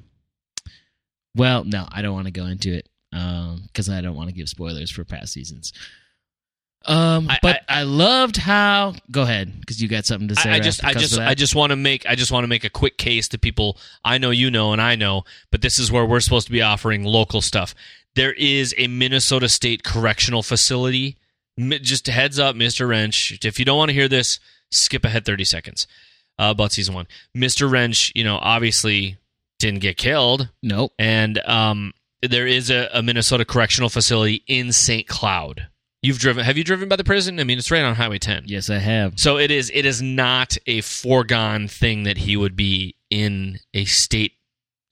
well, 1.35 1.63
no, 1.63 1.87
I 1.91 2.01
don't 2.01 2.13
want 2.13 2.27
to 2.27 2.31
go 2.31 2.45
into 2.45 2.73
it 2.73 2.89
because 3.11 3.89
I 3.89 4.01
don't 4.01 4.15
want 4.15 4.29
to 4.29 4.35
give 4.35 4.49
spoilers 4.49 4.91
for 4.91 5.03
past 5.03 5.33
seasons. 5.33 5.73
Um, 6.85 7.29
I- 7.29 7.39
but 7.41 7.61
I, 7.69 7.83
loved 7.83 8.35
how. 8.37 8.93
Go 9.09 9.21
ahead, 9.21 9.59
because 9.59 9.81
you 9.81 9.87
got 9.87 10.05
something 10.05 10.27
to 10.27 10.35
say. 10.35 10.49
I, 10.49 10.55
I 10.55 10.59
just, 10.59 10.83
I 10.83 10.93
just. 10.93 11.17
I 11.17 11.33
just 11.33 11.55
want 11.55 11.69
to 11.69 11.77
make, 11.77 12.05
I 12.05 12.15
just 12.15 12.31
want 12.31 12.43
to 12.43 12.47
make 12.49 12.65
a 12.65 12.69
quick 12.69 12.97
case 12.97 13.29
to 13.29 13.37
people. 13.37 13.77
I 14.03 14.17
know 14.17 14.31
you 14.31 14.51
know, 14.51 14.73
and 14.73 14.81
I 14.81 14.95
know, 14.95 15.23
but 15.49 15.61
this 15.61 15.79
is 15.79 15.91
where 15.91 16.05
we're 16.05 16.19
supposed 16.19 16.47
to 16.47 16.51
be 16.51 16.61
offering 16.61 17.05
local 17.05 17.41
stuff. 17.41 17.73
There 18.15 18.33
is 18.33 18.75
a 18.77 18.87
Minnesota 18.87 19.47
State 19.47 19.83
Correctional 19.83 20.43
Facility. 20.43 21.17
Just 21.57 22.07
a 22.09 22.11
heads 22.11 22.37
up, 22.37 22.55
Mister 22.55 22.85
Wrench. 22.85 23.39
If 23.45 23.59
you 23.59 23.65
don't 23.65 23.77
want 23.77 23.89
to 23.89 23.93
hear 23.93 24.09
this, 24.09 24.39
skip 24.71 25.05
ahead 25.05 25.23
thirty 25.23 25.45
seconds 25.45 25.87
uh, 26.37 26.49
about 26.51 26.73
season 26.73 26.95
one. 26.95 27.07
Mister 27.33 27.67
Wrench, 27.67 28.11
you 28.13 28.23
know, 28.23 28.39
obviously 28.41 29.17
didn't 29.63 29.81
get 29.81 29.97
killed. 29.97 30.49
Nope. 30.61 30.91
And 30.99 31.39
um, 31.39 31.93
there 32.21 32.45
is 32.47 32.69
a, 32.69 32.89
a 32.93 33.01
Minnesota 33.01 33.45
correctional 33.45 33.89
facility 33.89 34.43
in 34.47 34.71
St. 34.71 35.07
Cloud. 35.07 35.67
You've 36.01 36.19
driven? 36.19 36.43
Have 36.43 36.57
you 36.57 36.63
driven 36.65 36.89
by 36.89 36.97
the 36.97 37.03
prison? 37.05 37.39
I 37.39 37.45
mean, 37.45 37.57
it's 37.57 37.71
right 37.71 37.81
on 37.81 37.95
Highway 37.95 38.19
10. 38.19 38.43
Yes, 38.47 38.69
I 38.69 38.77
have. 38.77 39.17
So 39.17 39.37
it 39.37 39.51
is. 39.51 39.71
It 39.73 39.85
is 39.85 40.01
not 40.01 40.57
a 40.67 40.81
foregone 40.81 41.69
thing 41.69 42.03
that 42.03 42.17
he 42.17 42.35
would 42.35 42.55
be 42.57 42.95
in 43.09 43.59
a 43.73 43.85
state 43.85 44.33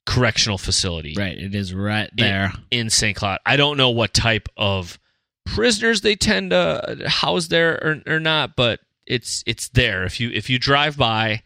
correctional 0.06 0.58
facility 0.58 1.14
Right. 1.16 1.36
It 1.38 1.54
is 1.54 1.72
right 1.74 2.10
there. 2.16 2.52
in 2.70 2.88
St. 2.90 3.14
Cloud. 3.16 3.38
I 3.46 3.56
don't 3.56 3.76
know 3.76 3.90
what 3.90 4.14
type 4.14 4.48
of 4.56 4.98
prisoners 5.44 6.00
they 6.00 6.16
tend 6.16 6.50
to 6.50 7.02
house 7.06 7.48
there 7.48 7.74
or, 8.06 8.14
or 8.14 8.20
not, 8.20 8.56
but 8.56 8.80
it's 9.06 9.44
it's 9.46 9.68
there. 9.68 10.04
If 10.04 10.18
you 10.18 10.30
if 10.30 10.48
you 10.48 10.58
drive 10.58 10.96
by, 10.96 11.42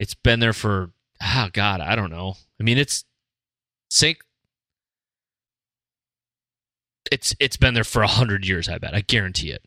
it's 0.00 0.14
been 0.14 0.40
there 0.40 0.52
for 0.54 0.90
oh 1.22 1.48
god, 1.52 1.80
I 1.80 1.96
don't 1.96 2.10
know. 2.10 2.34
I 2.60 2.62
mean, 2.62 2.78
it's 2.78 3.04
St. 3.90 4.18
It's 7.12 7.34
it's 7.38 7.56
been 7.56 7.74
there 7.74 7.84
for 7.84 8.02
a 8.02 8.08
hundred 8.08 8.46
years. 8.46 8.68
I 8.68 8.78
bet. 8.78 8.94
I 8.94 9.00
guarantee 9.00 9.50
it. 9.50 9.62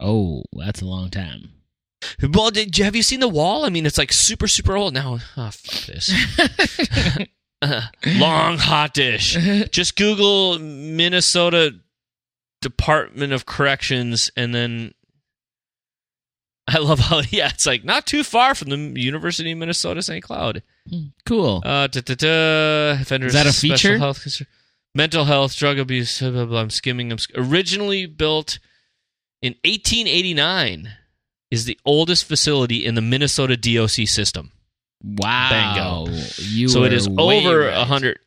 Oh, 0.00 0.42
that's 0.52 0.82
a 0.82 0.86
long 0.86 1.10
time. 1.10 1.50
Well, 2.32 2.50
did 2.50 2.76
you, 2.76 2.84
have 2.84 2.96
you 2.96 3.02
seen 3.04 3.20
the 3.20 3.28
wall? 3.28 3.64
I 3.64 3.68
mean, 3.68 3.86
it's 3.86 3.98
like 3.98 4.12
super 4.12 4.48
super 4.48 4.76
old 4.76 4.92
now. 4.92 5.18
Oh, 5.36 5.50
fuck 5.50 5.86
this. 5.86 6.12
Uh, 7.62 7.82
long 8.16 8.58
hot 8.58 8.92
dish. 8.92 9.38
Just 9.70 9.94
Google 9.94 10.58
Minnesota 10.58 11.76
Department 12.60 13.32
of 13.32 13.46
Corrections, 13.46 14.32
and 14.36 14.52
then 14.52 14.94
I 16.72 16.78
love 16.78 16.98
how 16.98 17.20
yeah, 17.30 17.48
it's 17.48 17.66
like 17.66 17.84
not 17.84 18.06
too 18.06 18.24
far 18.24 18.54
from 18.54 18.70
the 18.70 19.00
University 19.00 19.52
of 19.52 19.58
Minnesota 19.58 20.02
St. 20.02 20.22
Cloud. 20.22 20.62
cool. 21.24 21.62
Uh, 21.64 21.86
da, 21.86 22.00
da, 22.00 22.14
da, 22.14 23.00
offenders, 23.00 23.34
Is 23.34 23.42
that 23.42 23.46
a 23.46 23.52
feature? 23.52 23.98
Health, 23.98 24.22
concern- 24.22 24.46
mental 24.94 25.24
health, 25.24 25.56
drug 25.56 25.78
abuse. 25.78 26.20
Blah, 26.20 26.30
blah, 26.30 26.44
blah. 26.44 26.60
I'm 26.60 26.70
skimming. 26.70 27.12
I'm 27.12 27.18
sk- 27.18 27.32
originally 27.36 28.06
built 28.06 28.58
in 29.40 29.54
1889. 29.64 30.88
Is 31.50 31.66
the 31.66 31.78
oldest 31.84 32.24
facility 32.24 32.86
in 32.86 32.94
the 32.94 33.02
Minnesota 33.02 33.58
DOC 33.58 34.08
system. 34.08 34.52
Wow. 35.04 36.06
You 36.38 36.68
so 36.68 36.84
it 36.84 36.94
is 36.94 37.06
over 37.18 37.68
a 37.68 37.76
right. 37.76 37.86
hundred. 37.86 38.20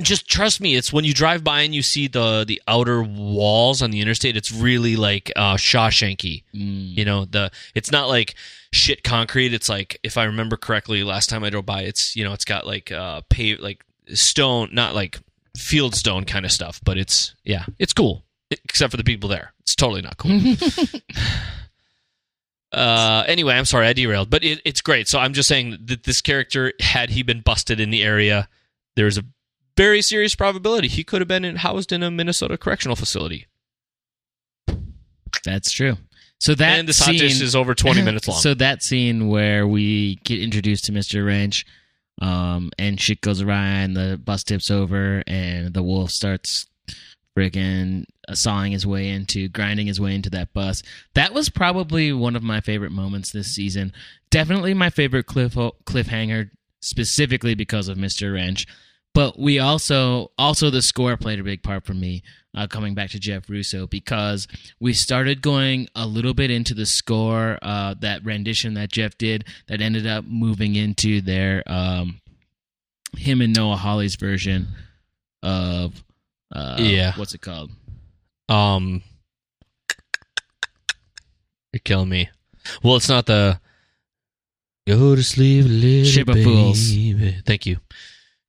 Just 0.00 0.28
trust 0.28 0.60
me. 0.60 0.74
It's 0.74 0.92
when 0.92 1.04
you 1.04 1.14
drive 1.14 1.44
by 1.44 1.60
and 1.60 1.74
you 1.74 1.82
see 1.82 2.08
the 2.08 2.44
the 2.46 2.60
outer 2.66 3.02
walls 3.02 3.80
on 3.80 3.90
the 3.90 4.00
interstate. 4.00 4.36
It's 4.36 4.50
really 4.50 4.96
like 4.96 5.30
uh, 5.36 5.54
Shawshanky. 5.54 6.42
Mm. 6.54 6.96
You 6.96 7.04
know 7.04 7.24
the. 7.24 7.50
It's 7.74 7.92
not 7.92 8.08
like 8.08 8.34
shit 8.72 9.04
concrete. 9.04 9.54
It's 9.54 9.68
like 9.68 10.00
if 10.02 10.18
I 10.18 10.24
remember 10.24 10.56
correctly, 10.56 11.04
last 11.04 11.28
time 11.28 11.44
I 11.44 11.50
drove 11.50 11.66
by, 11.66 11.82
it's 11.82 12.16
you 12.16 12.24
know 12.24 12.32
it's 12.32 12.44
got 12.44 12.66
like 12.66 12.90
uh 12.90 13.20
pave 13.28 13.60
like 13.60 13.84
stone, 14.08 14.70
not 14.72 14.94
like 14.94 15.20
field 15.56 15.94
stone 15.94 16.24
kind 16.24 16.44
of 16.44 16.50
stuff. 16.50 16.80
But 16.84 16.98
it's 16.98 17.34
yeah, 17.44 17.64
it's 17.78 17.92
cool. 17.92 18.24
Except 18.50 18.90
for 18.90 18.96
the 18.96 19.04
people 19.04 19.28
there, 19.28 19.52
it's 19.60 19.76
totally 19.76 20.02
not 20.02 20.16
cool. 20.16 20.40
Uh, 22.74 23.22
anyway, 23.28 23.54
I'm 23.54 23.64
sorry 23.64 23.86
I 23.86 23.92
derailed, 23.92 24.30
but 24.30 24.42
it, 24.42 24.60
it's 24.64 24.80
great. 24.80 25.06
So 25.06 25.20
I'm 25.20 25.32
just 25.32 25.48
saying 25.48 25.78
that 25.84 26.02
this 26.02 26.20
character, 26.20 26.72
had 26.80 27.10
he 27.10 27.22
been 27.22 27.40
busted 27.40 27.78
in 27.78 27.90
the 27.90 28.02
area, 28.02 28.48
there's 28.96 29.16
a 29.16 29.24
very 29.76 30.02
serious 30.02 30.34
probability 30.34 30.88
he 30.88 31.04
could 31.04 31.20
have 31.20 31.28
been 31.28 31.44
in, 31.44 31.56
housed 31.56 31.92
in 31.92 32.02
a 32.02 32.10
Minnesota 32.10 32.56
correctional 32.56 32.96
facility. 32.96 33.46
That's 35.44 35.70
true. 35.70 35.96
So 36.40 36.54
that 36.54 36.78
and 36.78 36.88
this 36.88 36.98
scene, 36.98 37.22
is 37.22 37.56
over 37.56 37.74
20 37.74 38.02
minutes 38.04 38.28
long. 38.28 38.38
So 38.38 38.54
that 38.54 38.82
scene 38.82 39.28
where 39.28 39.66
we 39.66 40.16
get 40.24 40.40
introduced 40.40 40.84
to 40.86 40.92
Mr. 40.92 41.24
Wrench, 41.24 41.64
um, 42.20 42.70
and 42.78 43.00
shit 43.00 43.20
goes 43.20 43.40
awry, 43.40 43.66
and 43.66 43.96
the 43.96 44.20
bus 44.22 44.44
tips 44.44 44.70
over, 44.70 45.22
and 45.26 45.72
the 45.72 45.82
wolf 45.82 46.10
starts 46.10 46.66
freaking 47.36 48.04
sawing 48.32 48.72
his 48.72 48.86
way 48.86 49.08
into, 49.08 49.48
grinding 49.48 49.86
his 49.86 50.00
way 50.00 50.14
into 50.14 50.30
that 50.30 50.52
bus. 50.52 50.82
That 51.14 51.34
was 51.34 51.48
probably 51.48 52.12
one 52.12 52.36
of 52.36 52.42
my 52.42 52.60
favorite 52.60 52.92
moments 52.92 53.32
this 53.32 53.48
season. 53.48 53.92
Definitely 54.30 54.74
my 54.74 54.90
favorite 54.90 55.26
cliff 55.26 55.54
cliffhanger, 55.54 56.50
specifically 56.80 57.54
because 57.54 57.88
of 57.88 57.98
Mr. 57.98 58.32
Wrench. 58.32 58.66
But 59.14 59.38
we 59.38 59.58
also 59.60 60.32
also 60.38 60.70
the 60.70 60.82
score 60.82 61.16
played 61.16 61.38
a 61.40 61.44
big 61.44 61.62
part 61.62 61.84
for 61.84 61.94
me. 61.94 62.22
Uh, 62.56 62.68
coming 62.68 62.94
back 62.94 63.10
to 63.10 63.18
Jeff 63.18 63.50
Russo 63.50 63.88
because 63.88 64.46
we 64.78 64.92
started 64.92 65.42
going 65.42 65.88
a 65.96 66.06
little 66.06 66.34
bit 66.34 66.52
into 66.52 66.72
the 66.72 66.86
score, 66.86 67.58
uh, 67.62 67.94
that 68.00 68.24
rendition 68.24 68.74
that 68.74 68.92
Jeff 68.92 69.18
did, 69.18 69.44
that 69.66 69.80
ended 69.80 70.06
up 70.06 70.24
moving 70.24 70.76
into 70.76 71.20
their 71.20 71.64
um, 71.66 72.20
him 73.16 73.40
and 73.40 73.52
Noah 73.56 73.74
Hawley's 73.76 74.14
version 74.14 74.68
of 75.42 76.04
uh, 76.54 76.76
Yeah. 76.78 77.12
what's 77.16 77.34
it 77.34 77.40
called? 77.40 77.72
um, 78.48 79.02
you're 81.72 81.80
killing 81.80 82.08
me. 82.08 82.28
Well, 82.82 82.96
it's 82.96 83.08
not 83.08 83.26
the 83.26 83.60
go 84.86 85.16
to 85.16 85.22
sleep, 85.24 85.64
little 85.68 86.04
Ship 86.10 86.28
of 86.28 86.40
Fools. 86.42 86.88
Thank 87.44 87.66
you, 87.66 87.78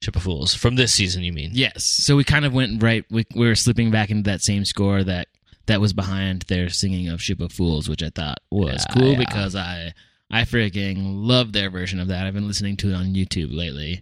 Ship 0.05 0.15
of 0.15 0.23
Fools 0.23 0.53
from 0.55 0.75
this 0.75 0.93
season. 0.93 1.23
You 1.23 1.33
mean? 1.33 1.49
Yes. 1.53 1.83
So 1.83 2.15
we 2.15 2.23
kind 2.23 2.45
of 2.45 2.53
went 2.53 2.81
right. 2.81 3.03
We, 3.09 3.25
we 3.35 3.47
were 3.47 3.55
slipping 3.55 3.91
back 3.91 4.09
into 4.11 4.29
that 4.29 4.41
same 4.41 4.63
score 4.65 5.03
that 5.03 5.27
that 5.65 5.81
was 5.81 5.93
behind 5.93 6.43
their 6.43 6.69
singing 6.69 7.09
of 7.09 7.21
"Ship 7.21 7.39
of 7.41 7.51
Fools," 7.51 7.89
which 7.89 8.03
I 8.03 8.09
thought 8.09 8.37
was 8.51 8.85
Yeah, 8.89 8.93
cool 8.93 9.11
yeah. 9.13 9.19
because 9.19 9.55
I 9.55 9.93
I 10.31 10.43
freaking 10.43 10.97
love 11.25 11.53
their 11.53 11.69
version 11.69 11.99
of 11.99 12.07
that. 12.09 12.25
I've 12.25 12.33
been 12.33 12.47
listening 12.47 12.77
to 12.77 12.91
it 12.91 12.95
on 12.95 13.13
YouTube 13.15 13.55
lately, 13.55 14.01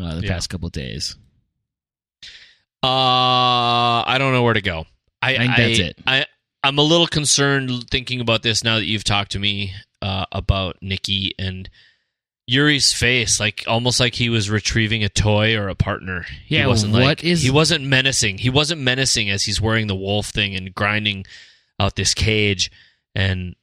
uh, 0.00 0.16
the 0.16 0.22
Yeah. 0.22 0.32
past 0.32 0.50
couple 0.50 0.68
days. 0.70 1.16
Uh, 2.82 4.02
I 4.06 4.16
don't 4.18 4.32
know 4.32 4.42
where 4.42 4.54
to 4.54 4.60
go. 4.62 4.84
I, 5.20 5.34
I 5.34 5.38
think 5.38 5.56
that's 5.56 5.78
it. 5.80 5.98
I, 6.06 6.26
I'm 6.62 6.78
a 6.78 6.82
little 6.82 7.06
concerned 7.08 7.88
thinking 7.90 8.20
about 8.20 8.42
this 8.42 8.62
now 8.62 8.76
that 8.76 8.86
you've 8.86 9.04
talked 9.04 9.32
to 9.32 9.38
me 9.40 9.72
uh, 10.00 10.26
about 10.30 10.76
Nikki 10.80 11.32
and 11.38 11.68
Yuri's 12.50 12.92
face, 12.94 13.38
like 13.38 13.62
almost 13.68 14.00
like 14.00 14.14
he 14.14 14.30
was 14.30 14.48
retrieving 14.48 15.04
a 15.04 15.08
toy 15.10 15.54
or 15.54 15.68
a 15.68 15.74
partner. 15.74 16.24
Yeah, 16.46 16.62
he 16.62 16.66
wasn't 16.66 16.94
what 16.94 17.02
like, 17.02 17.22
is- 17.22 17.42
he 17.42 17.50
wasn't 17.50 17.84
menacing. 17.84 18.38
He 18.38 18.48
wasn't 18.48 18.80
menacing 18.80 19.28
as 19.28 19.44
he's 19.44 19.60
wearing 19.60 19.86
the 19.86 19.94
wolf 19.94 20.28
thing 20.28 20.56
and 20.56 20.74
grinding 20.74 21.26
out 21.78 21.94
this 21.94 22.14
cage 22.14 22.70
and 23.14 23.54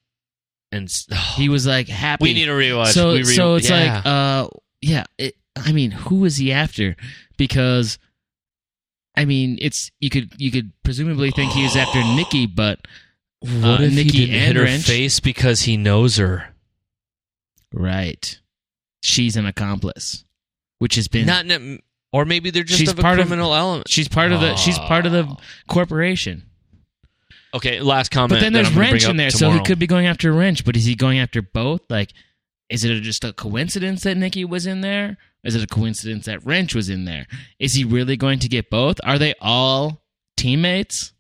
and 0.72 0.88
He 1.36 1.50
was 1.50 1.66
like 1.66 1.88
happy. 1.88 2.24
we 2.26 2.34
need 2.34 2.46
to 2.46 2.52
rewatch. 2.52 2.94
so 2.94 3.14
we 3.14 3.18
re- 3.20 3.24
so 3.24 3.56
it's 3.56 3.70
yeah. 3.70 3.96
like 3.96 4.06
uh 4.06 4.48
yeah 4.82 5.04
it, 5.18 5.36
i 5.56 5.72
mean 5.72 5.90
who 5.92 6.24
is 6.26 6.38
he 6.38 6.52
after 6.52 6.96
because 7.38 7.98
i 9.16 9.26
mean 9.26 9.58
it's 9.62 9.92
you 10.00 10.10
could 10.10 10.32
you 10.38 10.52
could 10.52 10.72
presumably 10.84 11.32
think 11.32 11.52
he 11.54 11.66
is 11.66 11.76
after 11.76 12.00
nikki 12.16 12.46
but 12.46 12.80
what 13.40 13.82
uh, 13.82 13.84
if 13.84 13.94
Nikki 13.94 14.10
he 14.18 14.26
didn't 14.28 14.42
hit 14.42 14.56
her 14.58 14.64
Wrench- 14.64 14.86
face 14.88 15.20
because 15.20 15.62
he 15.62 15.76
knows 15.76 16.18
her? 16.18 16.54
right 17.74 18.40
she's 19.06 19.36
an 19.38 19.46
accomplice 19.46 20.24
which 20.80 20.96
has 20.96 21.08
been 21.08 21.26
Not, 21.26 21.46
ne- 21.46 21.80
or 22.12 22.26
maybe 22.26 22.50
they're 22.50 22.64
just 22.64 22.80
She's 22.80 22.92
of 22.92 23.00
a 23.00 23.02
part 23.02 23.20
of- 23.20 23.28
criminal 23.28 23.54
element. 23.56 23.88
she's 23.90 24.08
part 24.08 24.32
of 24.32 24.42
the 24.42 24.56
she's 24.56 24.78
part 24.80 25.06
of 25.06 25.12
the 25.12 25.24
Oh. 25.30 25.38
corporation 25.68 26.44
Okay, 27.54 27.80
last 27.80 28.12
comment. 28.12 28.32
but 28.32 28.40
then 28.42 28.52
there's 28.52 28.74
wrench 28.74 29.06
in 29.08 29.16
there 29.18 29.30
so 29.30 29.50
he 29.52 29.62
could 29.64 29.80
be 29.80 29.88
going 29.88 30.08
after 30.08 30.34
wrench 30.34 30.66
but 30.66 30.76
is 30.76 30.84
he 30.86 30.96
going 30.96 31.20
after 31.20 31.42
both 31.42 31.82
like 31.90 32.12
is 32.70 32.84
it 32.84 33.00
just 33.02 33.24
a 33.24 33.32
coincidence 33.32 34.04
that 34.04 34.18
nikki 34.18 34.44
was 34.44 34.66
in 34.66 34.82
there 34.82 35.18
is 35.44 35.56
it 35.56 35.64
a 35.64 35.68
coincidence 35.68 36.26
that 36.26 36.46
wrench 36.46 36.74
was 36.76 36.90
in 36.90 37.06
there 37.06 37.28
is 37.60 37.74
he 37.76 37.84
really 37.86 38.18
going 38.18 38.40
to 38.40 38.50
get 38.50 38.70
both 38.70 39.00
are 39.04 39.18
they 39.20 39.34
all 39.40 40.02
teammates 40.36 41.14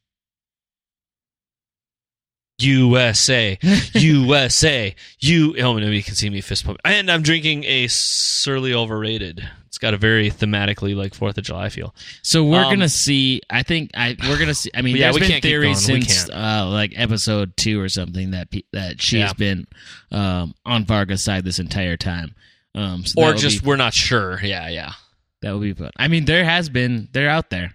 USA, 2.59 3.57
USA, 3.95 4.95
you. 5.19 5.55
Oh, 5.59 5.77
you 5.77 6.03
can 6.03 6.15
see 6.15 6.29
me 6.29 6.41
fist 6.41 6.65
pump. 6.65 6.77
And 6.85 7.11
I'm 7.11 7.21
drinking 7.21 7.63
a 7.65 7.87
surly 7.87 8.73
overrated. 8.73 9.47
It's 9.67 9.77
got 9.77 9.93
a 9.93 9.97
very 9.97 10.31
thematically 10.31 10.95
like 10.95 11.13
Fourth 11.13 11.37
of 11.37 11.43
July 11.43 11.67
feel. 11.67 11.93
So 12.21 12.45
we're 12.45 12.63
Um, 12.63 12.71
gonna 12.75 12.87
see. 12.87 13.41
I 13.49 13.61
think 13.63 13.91
I 13.93 14.15
we're 14.21 14.39
gonna 14.39 14.53
see. 14.55 14.69
I 14.73 14.81
mean, 14.81 14.95
yeah, 14.95 15.07
there's 15.07 15.15
we 15.15 15.19
been 15.21 15.29
can't 15.31 15.43
keep 15.43 15.49
theories 15.49 15.81
since 15.83 16.25
can't. 16.29 16.33
uh, 16.33 16.69
like 16.69 16.93
episode 16.95 17.57
two 17.57 17.81
or 17.81 17.89
something 17.89 18.31
that 18.31 18.49
pe- 18.51 18.61
that 18.71 19.01
she 19.01 19.19
has 19.19 19.31
Yeah. 19.31 19.33
been 19.33 19.67
um, 20.11 20.55
on 20.65 20.85
Varga's 20.85 21.25
side 21.25 21.43
this 21.43 21.59
entire 21.59 21.97
time. 21.97 22.35
Um, 22.73 23.05
so 23.05 23.21
Or 23.21 23.33
just 23.33 23.63
be, 23.63 23.67
we're 23.67 23.75
not 23.75 23.93
sure. 23.93 24.39
Yeah, 24.41 24.69
yeah. 24.69 24.93
that 25.41 25.51
would 25.51 25.61
be 25.61 25.73
fun. 25.73 25.91
I 25.97 26.07
mean, 26.07 26.23
there 26.23 26.45
has 26.45 26.69
been. 26.69 27.09
They're 27.11 27.29
out 27.29 27.49
there. 27.49 27.73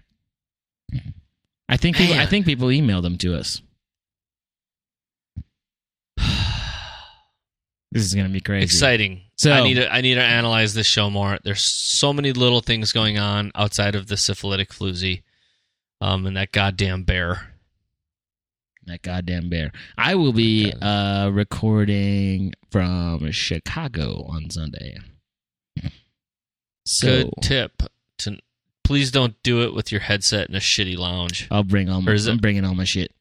I 1.69 1.77
think 1.77 1.97
people, 1.97 2.15
I 2.15 2.25
think 2.25 2.45
people 2.47 2.71
email 2.71 3.01
them 3.03 3.17
to 3.19 3.35
us. 3.35 3.61
This 7.93 8.05
is 8.05 8.13
gonna 8.13 8.29
be 8.29 8.39
crazy. 8.39 8.63
Exciting. 8.63 9.21
So- 9.37 9.51
I 9.51 9.63
need 9.63 9.73
to 9.75 9.91
I 9.91 9.99
need 10.01 10.13
to 10.15 10.23
analyze 10.23 10.73
this 10.73 10.87
show 10.87 11.09
more. 11.09 11.39
There's 11.43 11.61
so 11.61 12.13
many 12.13 12.31
little 12.31 12.61
things 12.61 12.93
going 12.93 13.17
on 13.17 13.51
outside 13.53 13.95
of 13.95 14.07
the 14.07 14.15
syphilitic 14.15 14.69
floozy, 14.69 15.23
um, 15.99 16.25
and 16.25 16.37
that 16.37 16.53
goddamn 16.53 17.03
bear. 17.03 17.53
That 18.85 19.01
goddamn 19.01 19.49
bear. 19.49 19.71
I 19.97 20.15
will 20.15 20.31
be 20.33 20.71
uh, 20.81 21.29
recording 21.33 22.53
from 22.71 23.29
Chicago 23.31 24.23
on 24.23 24.49
Sunday. 24.49 24.97
So 26.85 27.07
Good 27.07 27.29
tip. 27.43 27.83
To 28.19 28.37
please 28.85 29.11
don't 29.11 29.35
do 29.43 29.61
it 29.63 29.73
with 29.75 29.91
your 29.91 30.01
headset 30.01 30.49
in 30.49 30.55
a 30.55 30.59
shitty 30.59 30.97
lounge. 30.97 31.47
I'll 31.51 31.63
bring 31.63 31.89
all 31.89 32.01
my. 32.01 32.11
Or 32.11 32.15
is 32.15 32.25
it- 32.27 32.31
I'm 32.31 32.37
bringing 32.37 32.63
all 32.63 32.73
my 32.75 32.85
shit. 32.85 33.11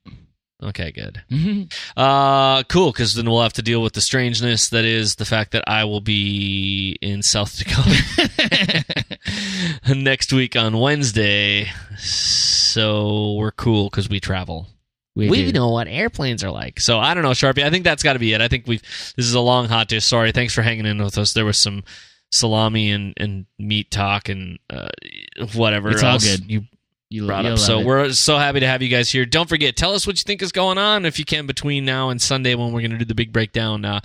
Okay, 0.62 0.92
good. 0.92 1.22
Uh, 1.96 2.62
cool. 2.64 2.92
Because 2.92 3.14
then 3.14 3.28
we'll 3.30 3.42
have 3.42 3.52
to 3.54 3.62
deal 3.62 3.82
with 3.82 3.92
the 3.94 4.00
strangeness 4.00 4.68
that 4.70 4.84
is 4.84 5.16
the 5.16 5.24
fact 5.24 5.52
that 5.52 5.64
I 5.66 5.84
will 5.84 6.00
be 6.00 6.96
in 7.02 7.22
South 7.22 7.56
Dakota 7.58 8.84
next 9.94 10.32
week 10.32 10.56
on 10.56 10.78
Wednesday. 10.78 11.66
So 11.98 13.34
we're 13.34 13.50
cool 13.52 13.90
because 13.90 14.08
we 14.08 14.20
travel. 14.20 14.68
we 15.16 15.28
we 15.30 15.52
know 15.52 15.68
what 15.70 15.88
airplanes 15.88 16.44
are 16.44 16.50
like. 16.50 16.80
So 16.80 16.98
I 16.98 17.14
don't 17.14 17.22
know, 17.22 17.30
Sharpie. 17.30 17.64
I 17.64 17.70
think 17.70 17.84
that's 17.84 18.02
got 18.02 18.14
to 18.14 18.18
be 18.18 18.32
it. 18.32 18.40
I 18.40 18.48
think 18.48 18.66
we've. 18.66 18.82
This 19.16 19.26
is 19.26 19.34
a 19.34 19.40
long 19.40 19.68
hot 19.68 19.88
dish. 19.88 20.04
Sorry. 20.04 20.32
Thanks 20.32 20.54
for 20.54 20.62
hanging 20.62 20.86
in 20.86 21.02
with 21.02 21.18
us. 21.18 21.32
There 21.34 21.44
was 21.44 21.60
some 21.60 21.84
salami 22.32 22.90
and, 22.92 23.12
and 23.16 23.46
meat 23.58 23.90
talk 23.90 24.28
and 24.28 24.58
uh, 24.70 24.88
whatever 25.54 25.90
It's 25.90 26.02
all 26.02 26.18
good. 26.18 26.48
you 26.50 26.62
You 27.10 27.26
brought 27.26 27.44
up. 27.44 27.58
So 27.58 27.80
it. 27.80 27.86
we're 27.86 28.12
so 28.12 28.38
happy 28.38 28.60
to 28.60 28.68
have 28.68 28.82
you 28.82 28.88
guys 28.88 29.10
here. 29.10 29.26
Don't 29.26 29.48
forget, 29.48 29.74
tell 29.74 29.94
us 29.94 30.06
what 30.06 30.16
you 30.16 30.22
think 30.24 30.42
is 30.42 30.52
going 30.52 30.78
on 30.78 31.04
if 31.04 31.18
you 31.18 31.24
can 31.24 31.44
between 31.44 31.84
now 31.84 32.08
and 32.10 32.22
Sunday 32.22 32.54
when 32.54 32.72
we're 32.72 32.82
going 32.82 32.92
to 32.92 32.98
do 32.98 33.04
the 33.04 33.16
big 33.16 33.32
breakdown. 33.32 33.84
Uh, 33.84 34.00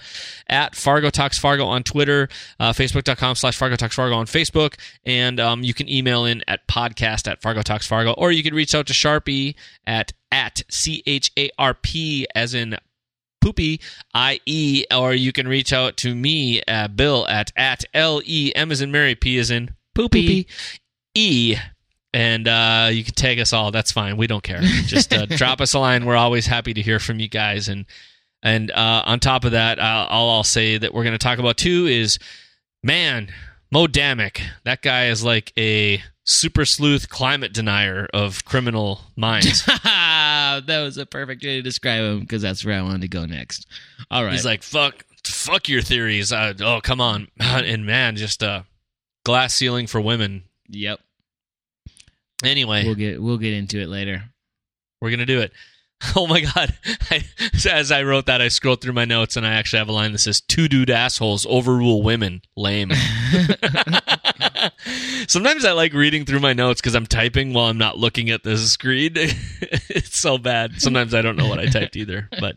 at 0.48 0.76
Fargo 0.76 1.12
Talks 1.12 1.38
Fargo 1.38 1.66
on 1.66 1.84
Twitter, 1.84 2.30
uh, 2.60 2.74
Facebook.com 2.74 3.36
slash 3.36 3.56
Fargo 3.56 3.76
Talks 3.76 3.94
Fargo 3.96 4.16
on 4.16 4.26
Facebook, 4.26 4.80
and 5.06 5.40
um, 5.40 5.64
you 5.64 5.76
can 5.76 5.88
email 5.88 6.26
in 6.26 6.44
at 6.48 6.68
podcast 6.68 7.32
at 7.32 7.44
Fargo 7.44 7.62
Talks 7.62 7.86
Fargo, 7.86 8.14
or 8.14 8.32
you 8.32 8.42
can 8.42 8.56
reach 8.56 8.74
out 8.74 8.88
to 8.88 8.94
Sharpie 8.94 9.54
at 9.86 10.12
at 10.32 10.64
C 10.70 11.04
H 11.06 11.32
A 11.38 11.52
R 11.60 11.76
P 11.76 12.26
as 12.34 12.56
in 12.56 12.76
poopy 13.40 13.80
i 14.16 14.40
e 14.48 14.86
or 14.92 15.14
you 15.14 15.32
can 15.32 15.48
reach 15.48 15.72
out 15.72 15.98
to 15.98 16.16
me 16.16 16.64
uh, 16.68 16.88
bill 16.88 17.28
at 17.28 17.52
at 17.56 17.86
l 17.94 18.20
e 18.26 18.52
m 18.56 18.72
as 18.72 18.82
in 18.82 18.92
mary 18.92 19.14
p 19.14 19.38
as 19.38 19.52
in 19.52 19.70
poopy, 19.94 20.48
e 21.14 21.56
and 22.16 22.48
uh, 22.48 22.88
you 22.92 23.04
can 23.04 23.14
tag 23.14 23.40
us 23.40 23.52
all 23.52 23.72
that's 23.72 23.92
fine 23.92 24.18
we 24.18 24.26
don't 24.26 24.44
care 24.44 24.62
just 24.62 25.14
uh, 25.14 25.26
drop 25.30 25.60
us 25.62 25.74
a 25.74 25.80
line 25.80 26.06
we're 26.06 26.16
always 26.16 26.48
happy 26.48 26.74
to 26.74 26.82
hear 26.82 27.00
from 27.00 27.20
you 27.20 27.28
guys 27.28 27.68
and 27.68 27.86
and 28.42 28.72
uh, 28.72 29.04
on 29.06 29.20
top 29.20 29.44
of 29.44 29.52
that 29.52 29.78
uh, 29.78 30.08
all 30.10 30.30
i'll 30.30 30.44
say 30.44 30.78
that 30.78 30.94
we're 30.94 31.04
going 31.04 31.14
to 31.14 31.20
talk 31.20 31.38
about 31.40 31.58
too 31.58 31.86
is 31.86 32.18
man 32.82 33.28
Moe 33.72 33.88
Dammik 33.88 34.42
that 34.64 34.82
guy 34.82 35.08
is 35.08 35.24
like 35.24 35.52
a 35.58 36.02
super 36.24 36.66
sleuth 36.66 37.10
climate 37.10 37.54
denier 37.54 38.08
of 38.14 38.46
criminal 38.46 39.02
minds 39.16 39.66
that 40.62 40.82
was 40.82 40.98
a 40.98 41.06
perfect 41.06 41.44
way 41.44 41.58
to 41.58 41.62
describe 41.62 42.04
him 42.04 42.20
because 42.22 42.42
that's 42.42 42.64
where 42.64 42.78
I 42.78 42.82
wanted 42.82 43.02
to 43.02 43.08
go 43.08 43.26
next. 43.26 43.68
All 44.10 44.24
right. 44.24 44.34
He's 44.34 44.46
like, 44.46 44.64
"Fuck, 44.64 45.06
fuck 45.24 45.70
your 45.70 45.82
theories." 45.82 46.32
Uh, 46.32 46.54
oh, 46.62 46.82
come 46.82 47.02
on, 47.02 47.28
and 47.40 47.86
man, 47.86 48.16
just 48.16 48.44
uh, 48.44 48.64
glass 49.24 49.56
ceiling 49.56 49.88
for 49.88 50.02
women. 50.02 50.44
yep. 50.70 51.00
Anyway, 52.44 52.84
We'll 52.86 52.96
get 52.96 53.22
we'll 53.22 53.38
get 53.38 53.54
into 53.54 53.80
it 53.80 53.88
later. 53.88 54.24
we're 55.02 55.12
gonna 55.12 55.26
do 55.26 55.42
it. 55.42 55.52
Oh 56.18 56.28
my 56.28 56.42
god! 56.42 56.74
I, 57.10 57.24
as 57.70 57.92
I 57.92 58.04
wrote 58.04 58.26
that, 58.28 58.42
I 58.42 58.50
scrolled 58.50 58.82
through 58.82 58.94
my 58.94 59.06
notes 59.06 59.36
and 59.38 59.46
I 59.46 59.54
actually 59.54 59.80
have 59.80 59.90
a 59.90 59.94
line 59.94 60.12
that 60.12 60.20
says, 60.20 60.42
two 60.42 60.68
dude 60.68 60.90
assholes 60.90 61.46
overrule 61.46 62.04
women. 62.04 62.42
Lame." 62.56 62.92
Sometimes 65.28 65.66
I 65.66 65.72
like 65.72 65.94
reading 65.94 66.26
through 66.26 66.40
my 66.40 66.54
notes 66.54 66.80
because 66.82 66.96
I'm 66.96 67.06
typing 67.06 67.54
while 67.54 67.66
I'm 67.66 67.78
not 67.78 67.98
looking 67.98 68.30
at 68.30 68.44
the 68.44 68.58
screen. 68.58 69.14
it's 69.16 70.22
so 70.22 70.38
bad. 70.38 70.82
Sometimes 70.82 71.14
I 71.14 71.22
don't 71.22 71.36
know 71.36 71.48
what 71.48 71.60
I 71.60 71.66
typed 71.66 71.96
either. 71.96 72.30
But 72.40 72.56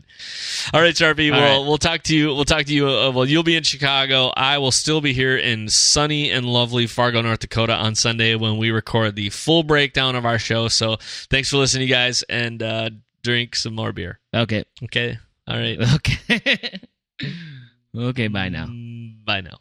all 0.73 0.81
right, 0.81 0.93
Sharpie. 0.93 1.33
All 1.33 1.39
well, 1.39 1.61
right. 1.61 1.67
we'll 1.67 1.77
talk 1.77 2.03
to 2.03 2.15
you. 2.15 2.27
We'll 2.27 2.45
talk 2.45 2.65
to 2.65 2.73
you. 2.73 2.87
Uh, 2.87 3.11
well, 3.11 3.25
you'll 3.25 3.43
be 3.43 3.55
in 3.55 3.63
Chicago. 3.63 4.31
I 4.35 4.57
will 4.57 4.71
still 4.71 5.01
be 5.01 5.13
here 5.13 5.37
in 5.37 5.69
sunny 5.69 6.29
and 6.29 6.45
lovely 6.45 6.87
Fargo, 6.87 7.21
North 7.21 7.39
Dakota 7.39 7.73
on 7.73 7.95
Sunday 7.95 8.35
when 8.35 8.57
we 8.57 8.71
record 8.71 9.15
the 9.15 9.29
full 9.29 9.63
breakdown 9.63 10.15
of 10.15 10.25
our 10.25 10.39
show. 10.39 10.67
So 10.67 10.97
thanks 11.29 11.49
for 11.49 11.57
listening, 11.57 11.87
you 11.87 11.93
guys, 11.93 12.23
and 12.23 12.61
uh, 12.61 12.89
drink 13.23 13.55
some 13.55 13.75
more 13.75 13.91
beer. 13.91 14.19
Okay. 14.33 14.63
Okay. 14.83 15.17
All 15.47 15.57
right. 15.57 15.77
Okay. 15.95 16.79
okay. 17.95 18.27
Bye 18.27 18.49
now. 18.49 18.67
Mm, 18.67 19.25
Bye 19.25 19.41
now. 19.41 19.59